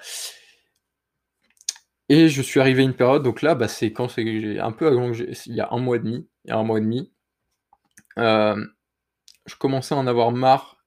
Et 2.10 2.28
je 2.28 2.42
suis 2.42 2.60
arrivé 2.60 2.82
à 2.82 2.84
une 2.84 2.94
période 2.94 3.22
donc 3.22 3.40
là, 3.42 3.54
bah, 3.54 3.66
c'est 3.68 3.92
quand 3.92 4.08
c'est 4.08 4.24
j'ai 4.40 4.60
un 4.60 4.72
peu 4.72 4.86
avant 4.86 5.12
il 5.12 5.54
y 5.54 5.60
a 5.60 5.68
1 5.72 5.78
mois 5.78 5.96
et 5.96 6.00
demi 6.00 6.28
il 6.44 6.50
y 6.50 6.52
a 6.52 6.58
1 6.58 6.62
mois 6.64 6.78
et 6.78 6.82
demi. 6.82 7.10
Je 8.16 9.56
commençais 9.58 9.94
à 9.94 9.98
en 9.98 10.06
avoir 10.06 10.32
marre 10.32 10.78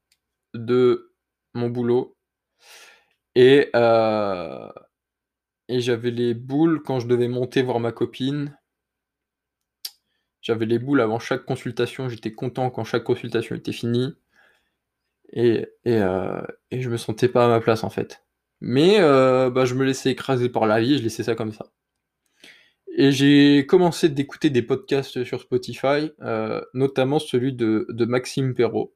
de 0.53 1.13
mon 1.55 1.69
boulot 1.69 2.15
et 3.35 3.69
et 5.69 5.79
j'avais 5.81 6.11
les 6.11 6.33
boules 6.33 6.81
quand 6.83 6.99
je 6.99 7.07
devais 7.07 7.27
monter 7.27 7.61
voir 7.61 7.79
ma 7.79 7.91
copine. 7.93 8.57
J'avais 10.41 10.65
les 10.65 10.79
boules 10.79 11.01
avant 11.01 11.19
chaque 11.19 11.45
consultation, 11.45 12.09
j'étais 12.09 12.33
content 12.33 12.71
quand 12.71 12.83
chaque 12.83 13.03
consultation 13.03 13.55
était 13.55 13.71
finie 13.71 14.15
et 15.33 15.67
et 15.85 15.95
heu 15.99 16.41
et 16.71 16.81
je 16.81 16.89
me 16.89 16.97
sentais 16.97 17.27
pas 17.29 17.45
à 17.45 17.47
ma 17.49 17.59
place, 17.61 17.83
en 17.83 17.89
fait. 17.89 18.23
Mais 18.61 18.99
heu, 18.99 19.49
bah, 19.51 19.65
je 19.65 19.75
me 19.75 19.83
laissais 19.85 20.11
écraser 20.11 20.49
par 20.49 20.65
la 20.67 20.79
vie 20.81 20.97
je 20.97 21.03
laissais 21.03 21.23
ça 21.23 21.35
comme 21.35 21.51
ça. 21.53 21.67
Et 22.95 23.11
j'ai 23.11 23.65
commencé 23.67 24.09
d'écouter 24.09 24.49
des 24.49 24.61
podcasts 24.61 25.23
sur 25.23 25.41
Spotify, 25.41 26.11
heu, 26.21 26.61
notamment 26.73 27.19
celui 27.19 27.53
de 27.53 27.85
de 27.89 28.05
Maxime 28.05 28.53
Perrault 28.55 28.93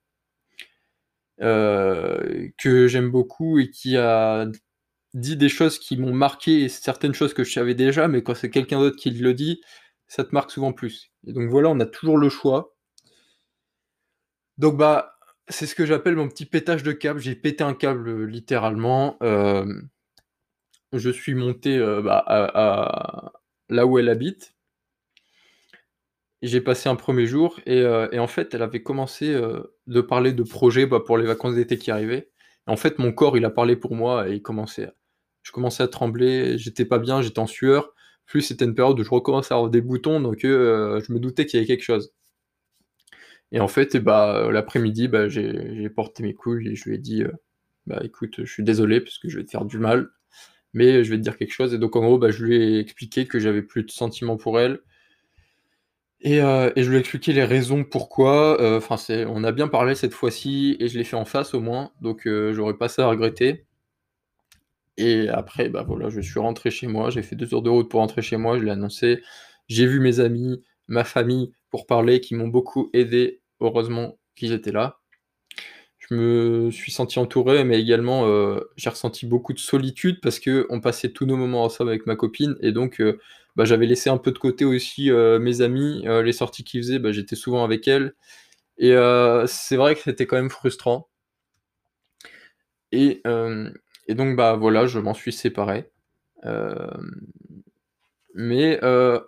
heu, 1.39 2.51
que 2.57 2.87
j'aime 2.87 3.09
beaucoup 3.11 3.59
et 3.59 3.69
qui 3.69 3.97
a 3.97 4.45
dit 5.13 5.37
des 5.37 5.49
choses 5.49 5.79
qui 5.79 5.97
m'ont 5.97 6.13
marqué 6.13 6.63
et 6.63 6.69
certaines 6.69 7.13
choses 7.13 7.33
que 7.33 7.43
je 7.43 7.51
savais 7.53 7.75
déjà, 7.75 8.07
mais 8.07 8.23
quand 8.23 8.35
c'est 8.35 8.49
quelqu'un 8.49 8.79
d'autre 8.79 8.97
qui 8.97 9.11
le 9.11 9.33
dit, 9.33 9.61
ça 10.07 10.23
te 10.23 10.33
marque 10.33 10.51
souvent 10.51 10.73
plus. 10.73 11.11
Et 11.27 11.33
donc 11.33 11.49
voilà, 11.49 11.69
on 11.69 11.79
a 11.79 11.85
toujours 11.85 12.17
le 12.17 12.29
choix. 12.29 12.73
Donc 14.57 14.77
bah, 14.77 15.15
c'est 15.47 15.65
ce 15.65 15.75
que 15.75 15.85
j'appelle 15.85 16.15
mon 16.15 16.27
petit 16.27 16.45
pétage 16.45 16.83
de 16.83 16.91
câble. 16.91 17.19
J'ai 17.19 17.35
pété 17.35 17.63
un 17.63 17.73
câble, 17.73 18.09
heu, 18.09 18.25
littéralement, 18.25 19.17
hem, 19.21 19.89
je 20.93 21.09
suis 21.09 21.35
monté, 21.35 21.77
heu, 21.77 22.01
bah, 22.03 23.33
là 23.69 23.85
où 23.87 23.99
elle 23.99 24.09
habite 24.09 24.53
j'ai 26.41 26.59
passé 26.61 26.89
un 26.89 26.95
1er 26.95 27.27
jour 27.27 27.59
et 27.67 27.85
en 28.19 28.27
fait, 28.27 28.53
elle 28.55 28.63
avait 28.63 28.81
commencé, 28.81 29.31
de 29.87 30.01
parler 30.01 30.33
de 30.33 30.43
projets, 30.43 30.85
bah, 30.87 30.99
pour 31.05 31.17
les 31.17 31.25
vacances 31.27 31.55
d'été 31.55 31.77
qui 31.77 31.91
arrivaient. 31.91 32.31
En 32.67 32.77
fait, 32.77 32.97
mon 32.99 33.11
corps, 33.11 33.37
il 33.37 33.45
a 33.45 33.49
parlé 33.51 33.75
pour 33.75 33.95
moi 33.95 34.27
et 34.27 34.33
il 34.33 34.41
commençait 34.41 34.85
à 34.87 34.93
je 35.43 35.51
commençais 35.51 35.83
à 35.83 35.87
trembler, 35.87 36.57
j'étais 36.57 36.85
pas 36.85 36.99
bien, 36.99 37.21
j'étais 37.21 37.39
en 37.39 37.47
sueur. 37.47 37.93
Plus 38.25 38.41
c'était 38.41 38.65
une 38.65 38.75
période 38.75 38.99
où 38.99 39.03
je 39.03 39.09
recommençais 39.09 39.53
à 39.53 39.57
avoir 39.57 39.69
des 39.71 39.81
boutons 39.81 40.21
donc 40.21 40.45
heu, 40.45 41.01
je 41.07 41.13
me 41.13 41.19
doutais 41.19 41.45
qu'il 41.45 41.57
y 41.59 41.61
avait 41.61 41.67
quelque 41.67 41.83
chose. 41.83 42.11
Et 43.51 43.59
en 43.59 43.67
fait 43.67 43.97
bah, 43.97 44.49
l'après-midi, 44.51 45.07
bah, 45.07 45.27
j'ai 45.29 45.89
porté 45.89 46.23
mes 46.23 46.33
couilles 46.33 46.69
et 46.69 46.75
je 46.75 46.85
lui 46.89 46.95
ai 46.95 46.97
dit, 46.97 47.23
heu: 47.23 47.33
«Bah, 47.87 47.99
écoute, 48.03 48.35
je 48.43 48.51
suis 48.51 48.63
désolé 48.63 49.01
parce 49.01 49.17
que 49.19 49.29
je 49.29 49.37
vais 49.39 49.45
te 49.45 49.51
faire 49.51 49.65
du 49.65 49.77
mal, 49.79 50.09
mais 50.73 51.03
je 51.03 51.11
vais 51.11 51.17
te 51.17 51.23
dire 51.23 51.37
quelque 51.37 51.53
chose» 51.53 51.73
et 51.73 51.79
donc 51.79 51.95
en 51.97 52.01
gros, 52.01 52.31
je 52.31 52.45
lui 52.45 52.57
ai 52.57 52.79
expliqué 52.79 53.27
que 53.27 53.39
j'avais 53.39 53.63
plus 53.63 53.83
de 53.83 53.91
sentiments 53.91 54.37
pour 54.37 54.59
elle 54.59 54.81
et 56.21 56.39
heu 56.41 56.71
et 56.75 56.83
je 56.83 56.89
lui 56.89 56.97
ai 56.97 56.99
expliqué 56.99 57.33
les 57.33 57.43
raisons 57.43 57.83
pourquoi, 57.83 58.57
enfin, 58.77 58.95
on 59.27 59.43
a 59.43 59.51
bien 59.51 59.67
parlé 59.67 59.95
cette 59.95 60.13
fois-ci 60.13 60.77
et 60.79 60.87
je 60.87 60.97
l'ai 60.97 61.03
fait 61.03 61.15
en 61.15 61.25
face 61.25 61.53
au 61.53 61.59
moins, 61.59 61.91
donc 62.01 62.27
j'aurais 62.51 62.77
pas 62.77 62.87
ça 62.89 63.05
à 63.05 63.09
regretter. 63.09 63.65
Et 64.97 65.29
après, 65.29 65.69
bah, 65.69 65.83
voilà, 65.87 66.09
je 66.09 66.21
suis 66.21 66.39
rentré 66.39 66.71
chez 66.71 66.87
moi, 66.87 67.09
j'ai 67.09 67.23
fait 67.23 67.35
2 67.35 67.53
heures 67.53 67.61
de 67.61 67.69
route 67.69 67.89
pour 67.89 67.99
rentrer 68.01 68.21
chez 68.21 68.37
moi, 68.37 68.57
je 68.57 68.63
l'ai 68.63 68.71
annoncé. 68.71 69.21
J'ai 69.67 69.85
vu 69.85 69.99
mes 69.99 70.19
amis, 70.19 70.63
ma 70.87 71.03
famille 71.03 71.51
pour 71.69 71.87
parler, 71.87 72.19
qui 72.21 72.35
m'ont 72.35 72.47
beaucoup 72.47 72.89
aidé, 72.93 73.41
heureusement 73.61 74.17
qu'ils 74.35 74.51
étaient 74.53 74.71
là. 74.71 74.99
Je 75.99 76.15
me 76.15 76.71
suis 76.71 76.91
senti 76.91 77.19
entouré, 77.19 77.63
mais 77.63 77.79
également, 77.79 78.25
heu, 78.27 78.69
j'ai 78.75 78.89
ressenti 78.89 79.25
beaucoup 79.25 79.53
de 79.53 79.59
solitude 79.59 80.19
parce 80.21 80.39
qu'on 80.39 80.81
passait 80.81 81.09
tous 81.11 81.25
nos 81.25 81.37
moments 81.37 81.63
ensemble 81.63 81.91
avec 81.91 82.05
ma 82.07 82.15
copine 82.15 82.55
et 82.61 82.71
donc 82.71 82.99
heu, 82.99 83.19
bah, 83.55 83.65
j'avais 83.65 83.85
laissé 83.85 84.09
un 84.09 84.17
peu 84.17 84.31
de 84.31 84.39
côté 84.39 84.65
aussi, 84.65 85.09
heu, 85.11 85.37
mes 85.39 85.61
amis, 85.61 86.03
les 86.23 86.33
sorties 86.33 86.63
qu'ils 86.63 86.81
faisaient, 86.81 86.99
bah, 86.99 87.11
j'étais 87.11 87.35
souvent 87.35 87.63
avec 87.63 87.87
elles 87.87 88.13
et 88.79 88.93
c'est 89.47 89.77
vrai 89.77 89.95
que 89.95 90.01
c'était 90.01 90.27
quand 90.27 90.37
même 90.37 90.49
frustrant. 90.51 91.07
Et 92.91 93.21
et 94.11 94.15
donc 94.15 94.35
bah, 94.37 94.55
voilà, 94.55 94.87
je 94.87 94.99
m'en 94.99 95.13
suis 95.15 95.33
séparé. 95.33 95.89
Hem, 96.43 97.11
mais 98.33 98.79
heu, 98.83 99.21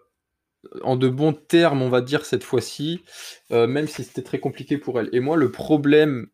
en 0.84 0.96
de 0.98 1.10
bons 1.10 1.34
termes, 1.34 1.82
on 1.82 1.90
va 1.90 2.02
dire 2.02 2.26
cette 2.26 2.44
fois-ci, 2.44 3.04
heu, 3.52 3.68
même 3.68 3.88
si 3.88 4.04
c'était 4.04 4.24
très 4.24 4.40
compliqué 4.40 4.78
pour 4.78 5.00
elle. 5.00 5.10
Et 5.14 5.20
moi, 5.20 5.38
le 5.38 5.52
problème 5.52 6.28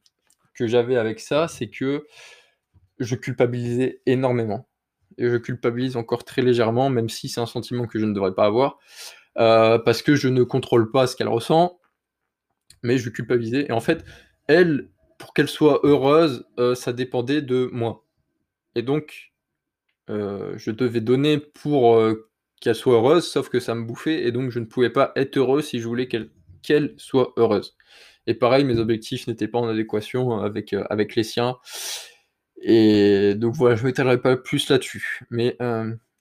que 0.56 0.68
j'avais 0.68 0.98
avec 0.98 1.20
ça, 1.20 1.48
c'est 1.48 1.70
que 1.70 2.06
je 3.00 3.16
culpabilisais 3.16 4.02
énormément 4.06 4.68
et 5.18 5.30
je 5.30 5.38
culpabilise 5.38 5.98
encore 5.98 6.26
très 6.26 6.42
légèrement, 6.42 6.90
même 6.90 7.10
si 7.10 7.30
c'est 7.30 7.42
un 7.42 7.46
sentiment 7.48 7.88
que 7.88 8.00
je 8.00 8.06
ne 8.06 8.14
devrais 8.14 8.34
pas 8.36 8.46
avoir, 8.46 8.80
parce 9.36 10.02
que 10.04 10.16
je 10.16 10.28
ne 10.30 10.44
contrôle 10.44 10.92
pas 10.92 11.08
ce 11.08 11.16
qu'elle 11.16 11.30
ressent, 11.30 11.80
mais 12.84 12.98
je 12.98 13.10
culpabilisais 13.10 13.66
et 13.68 13.72
en 13.72 13.80
fait, 13.82 14.04
elle, 14.48 14.90
pour 15.18 15.34
qu'elle 15.34 15.48
soit 15.50 15.82
heureuse, 15.84 16.46
heu, 16.60 16.76
ça 16.76 16.94
dépendait 16.94 17.42
de 17.42 17.70
moi 17.74 18.06
et 18.80 18.84
donc 18.84 19.34
heu, 20.10 20.54
je 20.58 20.72
devais 20.72 21.02
donner 21.02 21.40
pour, 21.40 21.98
heu, 21.98 22.32
qu'elle 22.62 22.76
soit 22.76 22.96
heureuse, 22.96 23.28
sauf 23.28 23.50
que 23.50 23.60
ça 23.60 23.76
me 23.76 23.86
bouffait 23.86 24.24
et 24.26 24.32
donc 24.32 24.52
je 24.52 24.60
ne 24.60 24.66
pouvais 24.66 24.90
pas 24.92 25.12
être 25.16 25.38
heureux 25.38 25.62
si 25.62 25.80
je 25.82 25.88
voulais 25.88 26.08
qu'elle 26.08 26.96
soit 26.98 27.34
heureuse. 27.38 27.78
Et 28.28 28.34
pareil, 28.36 28.66
mes 28.66 28.78
objectifs 28.80 29.28
n'étaient 29.28 29.48
pas 29.48 29.60
en 29.60 29.68
adéquation 29.70 30.40
avec, 30.42 30.76
avec 30.90 31.16
les 31.16 31.24
siens 31.24 31.58
et 32.62 33.36
donc 33.36 33.56
voilà, 33.56 33.76
je 33.76 33.86
m'étalerai 33.86 34.22
pas 34.22 34.36
plus 34.38 34.70
là-dessus. 34.70 35.22
Mais 35.30 35.58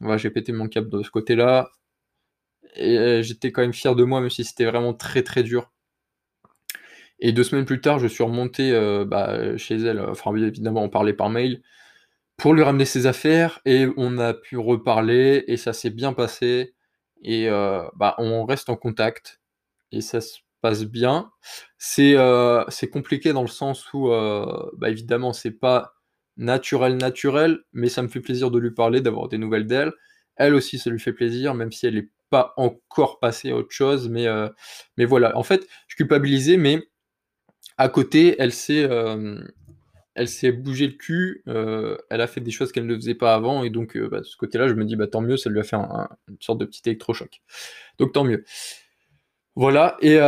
voilà, 0.00 0.16
j'ai 0.18 0.30
pété 0.30 0.52
mon 0.52 0.68
câble 0.68 0.90
de 0.90 1.02
ce 1.02 1.10
côté-là 1.10 1.70
et 2.76 3.22
j'étais 3.22 3.52
quand 3.52 3.62
même 3.62 3.74
fier 3.74 3.94
de 3.94 4.04
moi, 4.04 4.20
même 4.20 4.30
si 4.30 4.44
c'était 4.44 4.64
vraiment 4.64 4.94
très, 4.94 5.22
très 5.22 5.42
dur. 5.42 5.70
Et 7.20 7.32
2 7.32 7.42
semaines 7.42 7.64
plus 7.64 7.80
tard, 7.80 7.98
je 7.98 8.06
suis 8.06 8.22
remonté, 8.22 8.72
bah, 9.06 9.56
chez 9.56 9.74
elle, 9.76 10.00
enfin, 10.00 10.34
évidemment, 10.36 10.84
on 10.84 10.88
parlait 10.88 11.12
par 11.12 11.30
mail, 11.30 11.62
pour 12.38 12.54
lui 12.54 12.62
ramener 12.64 12.86
ses 12.86 13.06
affaires 13.06 13.60
et 13.66 13.88
on 13.96 14.18
a 14.18 14.34
pu 14.34 14.58
reparler 14.58 15.44
et 15.48 15.56
ça 15.58 15.72
s'est 15.74 15.90
bien 15.90 16.12
passé 16.14 16.74
et 17.24 17.48
heu, 17.48 17.82
bah, 17.96 18.14
on 18.18 18.46
reste 18.46 18.70
en 18.70 18.76
contact 18.76 19.40
et 19.92 20.00
ça 20.02 20.20
se 20.20 20.38
passe 20.62 20.84
bien. 20.84 21.30
C'est, 21.78 22.14
heu, 22.16 22.64
c'est 22.68 22.90
compliqué 22.90 23.32
dans 23.32 23.42
le 23.42 23.48
sens 23.48 23.92
où, 23.94 24.08
heu, 24.10 24.46
bah, 24.78 24.90
évidemment, 24.90 25.32
c'est 25.32 25.52
pas 25.52 25.94
naturel, 26.36 26.96
naturel, 26.96 27.60
mais 27.72 27.88
ça 27.88 28.02
me 28.02 28.08
fait 28.08 28.20
plaisir 28.20 28.50
de 28.50 28.58
lui 28.58 28.72
parler, 28.72 29.00
d'avoir 29.00 29.28
des 29.28 29.38
nouvelles 29.38 29.66
d'elle. 29.66 29.92
Elle 30.36 30.54
aussi, 30.54 30.78
ça 30.78 30.90
lui 30.90 31.00
fait 31.00 31.12
plaisir, 31.12 31.54
même 31.54 31.72
si 31.72 31.86
elle 31.86 31.98
est 31.98 32.10
pas 32.30 32.54
encore 32.56 33.20
passée 33.20 33.50
à 33.52 33.56
autre 33.56 33.72
chose, 33.72 34.08
mais 34.08 34.26
heu, 34.28 34.50
mais 34.98 35.04
voilà. 35.06 35.36
En 35.38 35.42
fait, 35.44 35.66
je 35.88 35.96
culpabilisais, 35.96 36.56
mais 36.58 36.82
à 37.78 37.88
côté, 37.88 38.36
elle 38.38 38.52
s'est, 38.52 38.88
elle 40.18 40.28
s'est 40.28 40.52
bougé 40.52 40.88
le 40.88 40.94
cul, 40.94 41.42
heu, 41.48 41.98
elle 42.10 42.20
a 42.22 42.28
fait 42.28 42.42
des 42.42 42.52
choses 42.52 42.72
qu'elle 42.72 42.86
ne 42.86 42.96
faisait 42.96 43.14
pas 43.16 43.34
avant 43.34 43.64
et 43.64 43.70
donc 43.70 43.96
heu, 43.96 44.08
bah, 44.08 44.20
de 44.20 44.24
ce 44.26 44.36
côté-là, 44.36 44.68
je 44.68 44.74
me 44.74 44.84
dis: 44.84 44.96
«Bah, 44.96 45.08
tant 45.08 45.22
mieux, 45.22 45.38
ça 45.38 45.50
lui 45.50 45.60
a 45.60 45.64
fait 45.64 45.76
un 45.76 45.82
un 45.82 46.08
une 46.28 46.38
sorte 46.42 46.58
de 46.60 46.66
petit 46.66 46.82
électrochoc». 46.86 47.42
Donc 47.98 48.12
tant 48.14 48.24
mieux. 48.24 48.44
Voilà 49.56 49.96
et 50.00 50.18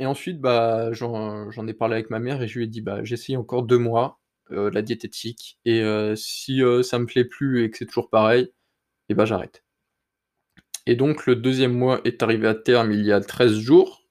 et 0.00 0.06
ensuite, 0.06 0.40
bah, 0.40 0.92
j'en 0.92 1.66
ai 1.68 1.74
parlé 1.74 1.94
avec 1.94 2.10
ma 2.10 2.18
mère 2.20 2.42
et 2.42 2.48
je 2.48 2.58
lui 2.58 2.64
ai 2.66 2.68
dit: 2.68 2.80
«Bah, 2.82 3.04
j'essaye 3.04 3.36
encore 3.36 3.62
2 3.64 3.78
mois, 3.78 4.20
la 4.50 4.82
diététique 4.82 5.58
et 5.64 5.82
si, 6.16 6.62
ça 6.82 6.98
me 6.98 7.06
plaît 7.06 7.24
plus 7.24 7.64
et 7.64 7.70
que 7.70 7.78
c'est 7.78 7.86
toujours 7.86 8.10
pareil 8.10 8.50
et 9.10 9.14
bah, 9.14 9.24
j'arrête». 9.26 9.62
Et 10.86 10.96
donc 10.96 11.26
le 11.26 11.36
2e 11.36 11.72
mois 11.74 12.00
est 12.04 12.22
arrivé 12.22 12.48
à 12.48 12.54
terme 12.54 12.90
il 12.92 13.04
y 13.04 13.12
a 13.12 13.20
13 13.20 13.56
jours 13.58 14.02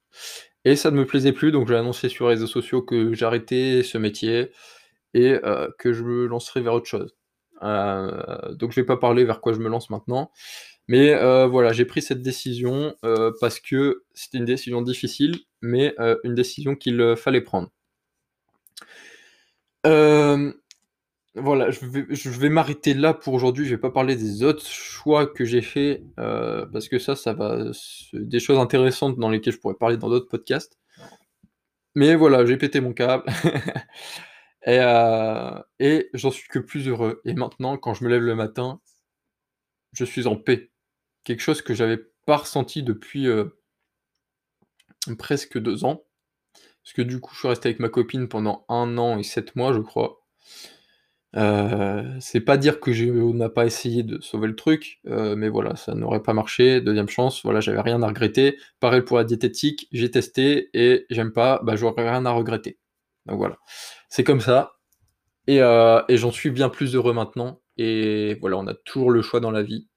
et 0.64 0.76
ça 0.76 0.90
ne 0.90 0.96
me 0.96 1.06
plaisait 1.06 1.32
plus, 1.32 1.52
donc 1.52 1.68
j'ai 1.68 1.76
annoncé 1.76 2.08
sur 2.08 2.26
les 2.26 2.34
réseaux 2.34 2.46
sociaux 2.46 2.82
que 2.82 3.14
j'arrêtais 3.14 3.82
ce 3.82 3.98
métier 3.98 4.50
et 5.14 5.32
heu, 5.44 5.74
que 5.78 5.92
je 5.92 6.02
me 6.04 6.26
lancerais 6.26 6.60
vers 6.62 6.74
autre 6.74 6.86
chose. 6.86 7.16
Heu, 7.62 8.56
donc 8.56 8.72
je 8.72 8.80
vais 8.80 8.86
pas 8.86 8.96
parler 8.96 9.24
vers 9.24 9.40
quoi 9.40 9.52
je 9.52 9.58
me 9.60 9.68
lance 9.68 9.90
maintenant, 9.90 10.30
mais 10.88 11.14
heu, 11.14 11.46
voilà, 11.46 11.72
j'ai 11.72 11.84
pris 11.86 12.02
cette 12.02 12.22
décision, 12.22 12.96
parce 13.40 13.60
que 13.60 14.04
c'était 14.14 14.38
une 14.38 14.44
décision 14.46 14.82
difficile, 14.82 15.36
mais 15.62 15.94
une 16.24 16.34
décision 16.34 16.76
qu'il, 16.76 17.14
fallait 17.16 17.42
prendre. 17.42 17.70
Hem, 19.84 20.54
voilà, 21.34 21.70
je 21.70 22.30
vais 22.30 22.48
m'arrêter 22.50 22.94
là 22.94 23.14
pour 23.14 23.34
aujourd'hui. 23.34 23.64
Je 23.64 23.70
vais 23.70 23.80
pas 23.80 23.90
parler 23.90 24.16
des 24.16 24.42
autres 24.42 24.66
choix 24.66 25.26
que 25.26 25.44
j'ai 25.44 25.62
faits, 25.62 26.02
heu, 26.18 26.68
parce 26.72 26.88
que 26.88 26.98
ça, 26.98 27.16
ça 27.16 27.32
va 27.32 27.70
des 28.12 28.40
choses 28.40 28.58
intéressantes 28.58 29.18
dans 29.18 29.30
lesquelles 29.30 29.54
je 29.54 29.58
pourrais 29.58 29.74
parler 29.74 29.96
dans 29.96 30.10
d'autres 30.10 30.28
podcasts. 30.28 30.78
Mais 31.94 32.14
voilà, 32.14 32.44
j'ai 32.46 32.56
pété 32.56 32.80
mon 32.80 32.92
câble 32.92 33.24
et 34.66 34.78
heu 34.78 35.62
et 35.78 36.08
j'en 36.14 36.30
suis 36.30 36.48
que 36.48 36.58
plus 36.58 36.88
heureux 36.88 37.20
et 37.24 37.34
maintenant 37.34 37.76
quand 37.76 37.94
je 37.94 38.04
me 38.04 38.08
lève 38.10 38.22
le 38.22 38.34
matin 38.34 38.80
je 39.92 40.04
suis 40.04 40.26
en 40.26 40.36
paix. 40.36 40.70
Quelque 41.24 41.40
chose 41.40 41.62
que 41.62 41.74
j'avais 41.74 41.98
pas 42.26 42.38
ressenti 42.38 42.82
depuis, 42.82 43.26
heu 43.26 43.58
presque 45.18 45.58
2 45.58 45.84
ans. 45.84 46.04
Parce 46.82 46.94
que 46.94 47.02
du 47.02 47.20
coup, 47.20 47.34
je 47.34 47.40
suis 47.40 47.48
resté 47.48 47.68
avec 47.68 47.80
ma 47.80 47.88
copine 47.88 48.28
pendant 48.28 48.64
1 48.68 48.98
an 48.98 49.18
et 49.18 49.22
7 49.22 49.54
mois, 49.56 49.72
je 49.72 49.80
crois. 49.80 50.24
Heu, 51.36 52.04
c'est 52.20 52.40
pas 52.40 52.56
dire 52.58 52.80
que 52.80 52.92
je 52.92 53.06
on 53.06 53.34
n'a 53.34 53.48
pas 53.48 53.64
essayé 53.66 54.02
de 54.02 54.20
sauver 54.20 54.48
le 54.48 54.56
truc, 54.56 55.00
heu, 55.06 55.34
mais 55.36 55.48
voilà, 55.48 55.76
ça 55.76 55.94
n'aurait 55.94 56.22
pas 56.22 56.34
marché. 56.34 56.80
2e 56.82 57.08
chance, 57.08 57.42
voilà, 57.44 57.60
j'avais 57.60 57.80
rien 57.80 58.02
à 58.02 58.08
regretter. 58.08 58.58
Pareil 58.80 59.02
pour 59.02 59.16
la 59.18 59.24
diététique, 59.24 59.88
j'ai 59.92 60.10
testé 60.10 60.68
et 60.74 61.06
j'aime 61.10 61.32
pas, 61.32 61.60
bah, 61.64 61.76
j'aurais 61.76 62.08
rien 62.10 62.26
à 62.26 62.30
regretter. 62.32 62.78
Donc 63.26 63.38
voilà, 63.38 63.58
c'est 64.10 64.24
comme 64.24 64.40
ça 64.40 64.74
et 65.48 65.58
et 65.58 66.16
j'en 66.18 66.32
suis 66.32 66.50
bien 66.50 66.68
plus 66.70 66.94
heureux 66.96 67.14
maintenant 67.14 67.62
et 67.78 68.36
voilà, 68.40 68.58
on 68.58 68.66
a 68.68 68.74
toujours 68.74 69.10
le 69.12 69.22
choix 69.22 69.40
dans 69.40 69.50
la 69.52 69.62
vie, 69.64 69.88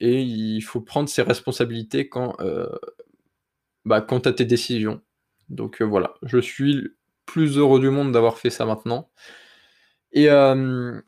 et 0.00 0.22
il 0.22 0.62
faut 0.62 0.80
prendre 0.82 1.08
ses 1.10 1.22
responsabilités 1.22 2.08
quand, 2.08 2.36
bah, 3.84 4.00
quand 4.02 4.20
tu 4.22 4.28
as 4.28 4.32
tes 4.34 4.44
décisions. 4.46 5.00
Donc 5.50 5.82
voilà, 5.82 6.14
je 6.24 6.38
suis 6.38 6.88
plus 7.26 7.58
heureux 7.58 7.80
du 7.80 7.90
monde 7.90 8.12
d'avoir 8.12 8.38
fait 8.38 8.50
ça 8.50 8.64
maintenant 8.66 9.10
et 10.12 10.26
hem 10.26 11.02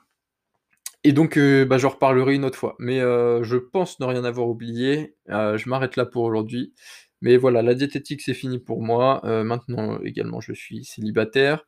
et 1.04 1.12
donc 1.12 1.36
heu, 1.38 1.64
bah, 1.64 1.78
j'en 1.78 1.90
reparlerai 1.90 2.34
une 2.34 2.44
autre 2.44 2.58
fois. 2.58 2.76
Mais 2.78 3.00
heu, 3.00 3.42
je 3.42 3.56
pense 3.56 4.00
ne 4.00 4.04
rien 4.06 4.24
avoir 4.24 4.48
oublié. 4.48 5.14
Je 5.28 5.68
m'arrête 5.68 5.96
là 5.96 6.04
pour 6.06 6.24
aujourd'hui. 6.24 6.74
Mais 7.22 7.36
voilà, 7.36 7.62
la 7.62 7.74
diététique, 7.74 8.22
c'est 8.22 8.34
fini 8.34 8.58
pour 8.58 8.82
moi. 8.82 9.20
Maintenant 9.44 9.98
également, 10.02 10.40
je 10.40 10.52
suis 10.52 10.84
célibataire. 10.84 11.64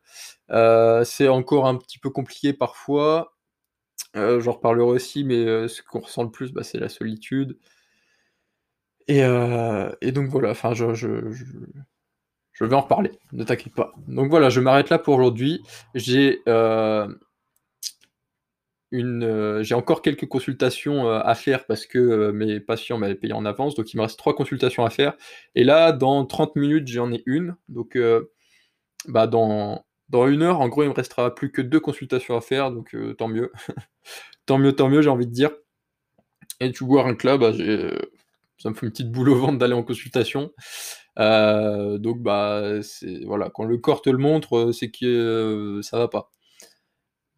C'est 1.05 1.27
encore 1.29 1.67
un 1.67 1.75
petit 1.77 1.99
peu 1.99 2.09
compliqué 2.11 2.53
parfois. 2.53 3.35
J'en 4.15 4.53
reparlerai 4.53 4.85
aussi, 4.91 5.23
mais 5.25 5.67
ce 5.69 5.83
qu'on 5.83 6.01
ressent 6.01 6.23
le 6.23 6.31
plus, 6.31 6.53
bah, 6.53 6.63
c'est 6.63 6.79
la 6.79 6.89
solitude. 6.89 7.57
Et 9.07 9.19
et 10.01 10.11
donc 10.11 10.29
voilà, 10.29 10.51
enfin 10.51 10.73
je 10.73 10.93
je 10.93 11.07
je 12.53 12.65
vais 12.65 12.75
en 12.75 12.81
reparler, 12.81 13.11
ne 13.33 13.43
t'inquiète 13.43 13.73
pas. 13.75 13.93
Donc 14.07 14.29
voilà, 14.29 14.49
je 14.49 14.59
m'arrête 14.61 14.89
là 14.89 14.99
pour 14.99 15.15
aujourd'hui. 15.15 15.61
J'ai, 15.95 16.41
une, 18.91 19.23
heu, 19.23 19.63
j'ai 19.63 19.75
encore 19.75 20.01
quelques 20.03 20.27
consultations, 20.27 21.07
heu, 21.09 21.21
à 21.27 21.35
faire 21.35 21.65
parce 21.65 21.85
que, 21.87 22.31
mes 22.31 22.59
patients 22.59 22.97
m'avaient 22.99 23.15
payé 23.15 23.33
en 23.33 23.45
avance, 23.45 23.75
donc 23.75 23.91
il 23.93 23.97
me 23.97 24.03
reste 24.03 24.17
3 24.19 24.35
consultations 24.35 24.85
à 24.85 24.89
faire 24.91 25.13
et 25.55 25.63
là, 25.63 25.91
dans 25.91 26.25
30 26.25 26.55
minutes, 26.55 26.87
j'en 26.87 27.11
ai 27.11 27.23
1, 27.27 27.55
donc 27.69 27.97
bah, 29.07 29.27
dans 29.27 29.83
1 30.13 30.41
heure, 30.41 30.61
en 30.61 30.69
gros, 30.69 30.83
il 30.83 30.89
me 30.89 30.93
restera 30.93 31.33
plus 31.35 31.51
que 31.51 31.61
2 31.61 31.79
consultations 31.79 32.37
à 32.37 32.41
faire, 32.41 32.71
donc 32.71 32.95
tant 33.17 33.27
mieux. 33.27 33.51
Tant 34.47 34.57
mieux, 34.57 34.73
tant 34.75 34.89
mieux, 34.89 35.01
j'ai 35.01 35.09
envie 35.09 35.27
de 35.27 35.31
dire 35.31 35.51
et 36.59 36.71
tu 36.71 36.83
vois, 36.85 37.13
que 37.15 37.27
là, 37.27 37.37
bah, 37.37 37.51
ça 38.57 38.69
me 38.69 38.75
fait 38.75 38.85
une 38.85 38.91
petite 38.91 39.11
boule 39.11 39.29
au 39.29 39.35
ventre 39.35 39.57
d'aller 39.57 39.73
en 39.73 39.83
consultation. 39.83 40.51
Heu, 41.19 41.99
donc 41.99 42.21
bah, 42.21 42.79
voilà, 43.25 43.49
quand 43.49 43.63
le 43.65 43.77
corps 43.77 44.01
te 44.01 44.09
le 44.09 44.17
montre, 44.17 44.57
heu, 44.69 44.73
c'est 44.73 44.91
que 44.91 45.79
ça 45.83 45.97
va 45.99 46.07
pas. 46.07 46.29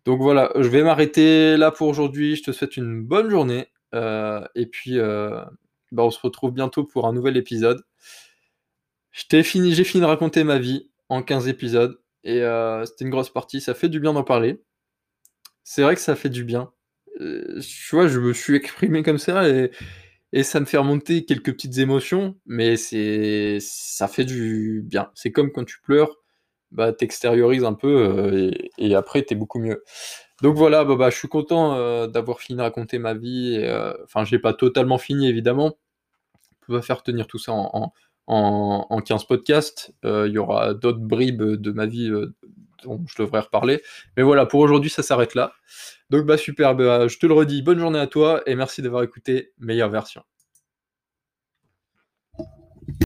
Donc 0.05 0.21
voilà, 0.21 0.51
je 0.55 0.67
vais 0.67 0.83
m'arrêter 0.83 1.57
là 1.57 1.71
pour 1.71 1.87
aujourd'hui. 1.87 2.35
Je 2.35 2.43
te 2.43 2.51
souhaite 2.51 2.77
une 2.77 3.01
bonne 3.03 3.29
journée, 3.29 3.67
heu 3.95 4.41
et 4.55 4.67
puis, 4.67 4.97
bah, 4.99 6.03
on 6.03 6.11
se 6.11 6.19
retrouve 6.21 6.51
bientôt 6.51 6.83
pour 6.83 7.07
un 7.07 7.13
nouvel 7.13 7.37
épisode. 7.37 7.81
Je 9.11 9.23
t'ai 9.27 9.43
fini 9.43 9.73
j'ai 9.73 9.83
fini 9.83 10.01
de 10.01 10.05
raconter 10.07 10.43
ma 10.43 10.59
vie 10.59 10.89
en 11.09 11.21
15 11.23 11.47
épisodes 11.47 11.99
et 12.23 12.41
c'était 12.85 13.05
une 13.05 13.09
grosse 13.11 13.29
partie. 13.31 13.61
Ça 13.61 13.73
fait 13.73 13.89
du 13.89 13.99
bien 13.99 14.13
d'en 14.13 14.23
parler. 14.23 14.61
C'est 15.67 15.81
vrai 15.81 15.95
que 15.95 16.01
ça 16.01 16.15
fait 16.15 16.29
du 16.29 16.43
bien. 16.43 16.71
Tu 17.19 17.95
vois, 17.95 18.07
je 18.07 18.19
me 18.19 18.33
suis 18.33 18.55
exprimé 18.55 19.03
comme 19.03 19.17
ça 19.17 19.49
et 19.49 19.71
et 20.35 20.43
ça 20.43 20.61
me 20.61 20.65
fait 20.67 20.77
remonter 20.79 21.25
quelques 21.25 21.53
petites 21.53 21.79
émotions, 21.79 22.37
mais 22.47 22.77
c'est 22.77 23.59
ça 23.61 24.07
fait 24.09 24.25
du 24.25 24.83
bien. 24.85 25.11
C'est 25.15 25.31
comme 25.33 25.51
quand 25.53 25.65
tu 25.65 25.81
pleures, 25.81 26.17
bah, 26.71 26.93
tu 26.93 27.05
extériorises 27.05 27.65
un 27.65 27.73
peu, 27.75 27.89
heu 28.33 28.51
et 28.53 28.71
et 28.91 28.95
après 28.95 29.25
tu 29.25 29.33
es 29.35 29.37
beaucoup 29.37 29.59
mieux. 29.59 29.83
Donc 30.43 30.55
voilà, 30.57 30.85
bah 30.85 30.95
bah, 30.97 31.09
je 31.11 31.17
suis 31.17 31.29
content, 31.29 31.77
heu, 31.77 32.07
d'avoir 32.09 32.39
fini 32.41 32.57
de 32.57 32.63
raconter 32.63 32.99
ma 32.99 33.13
vie 33.15 33.59
heu, 33.63 33.95
enfin, 34.05 34.25
j'ai 34.25 34.39
pas 34.39 34.53
totalement 34.53 34.97
fini 34.99 35.27
évidemment. 35.29 35.77
On 36.63 36.65
peut 36.67 36.73
pas 36.79 36.81
faire 36.83 37.03
tenir 37.03 37.27
tout 37.27 37.39
ça 37.39 37.53
en 37.53 37.69
en 37.73 37.93
en 38.27 38.87
en 38.89 39.01
15 39.01 39.25
podcasts. 39.25 39.93
Il 40.03 40.31
y 40.33 40.37
aura 40.39 40.73
d'autres 40.73 40.99
bribes 40.99 41.43
de 41.43 41.71
ma 41.71 41.85
vie, 41.87 42.11
je 43.07 43.21
devrais 43.21 43.41
reparler. 43.41 43.81
Mais 44.17 44.23
voilà, 44.23 44.45
pour 44.45 44.59
aujourd'hui, 44.59 44.89
ça 44.89 45.03
s'arrête 45.03 45.35
là. 45.35 45.53
Donc 46.09 46.25
bah, 46.25 46.37
super, 46.37 46.75
bah, 46.75 47.07
je 47.07 47.17
te 47.17 47.25
le 47.25 47.33
redis, 47.33 47.61
bonne 47.61 47.79
journée 47.79 47.99
à 47.99 48.07
toi 48.07 48.41
et 48.45 48.55
merci 48.55 48.81
d'avoir 48.81 49.03
écouté 49.03 49.53
Meilleure 49.59 49.89
Version. 49.89 50.23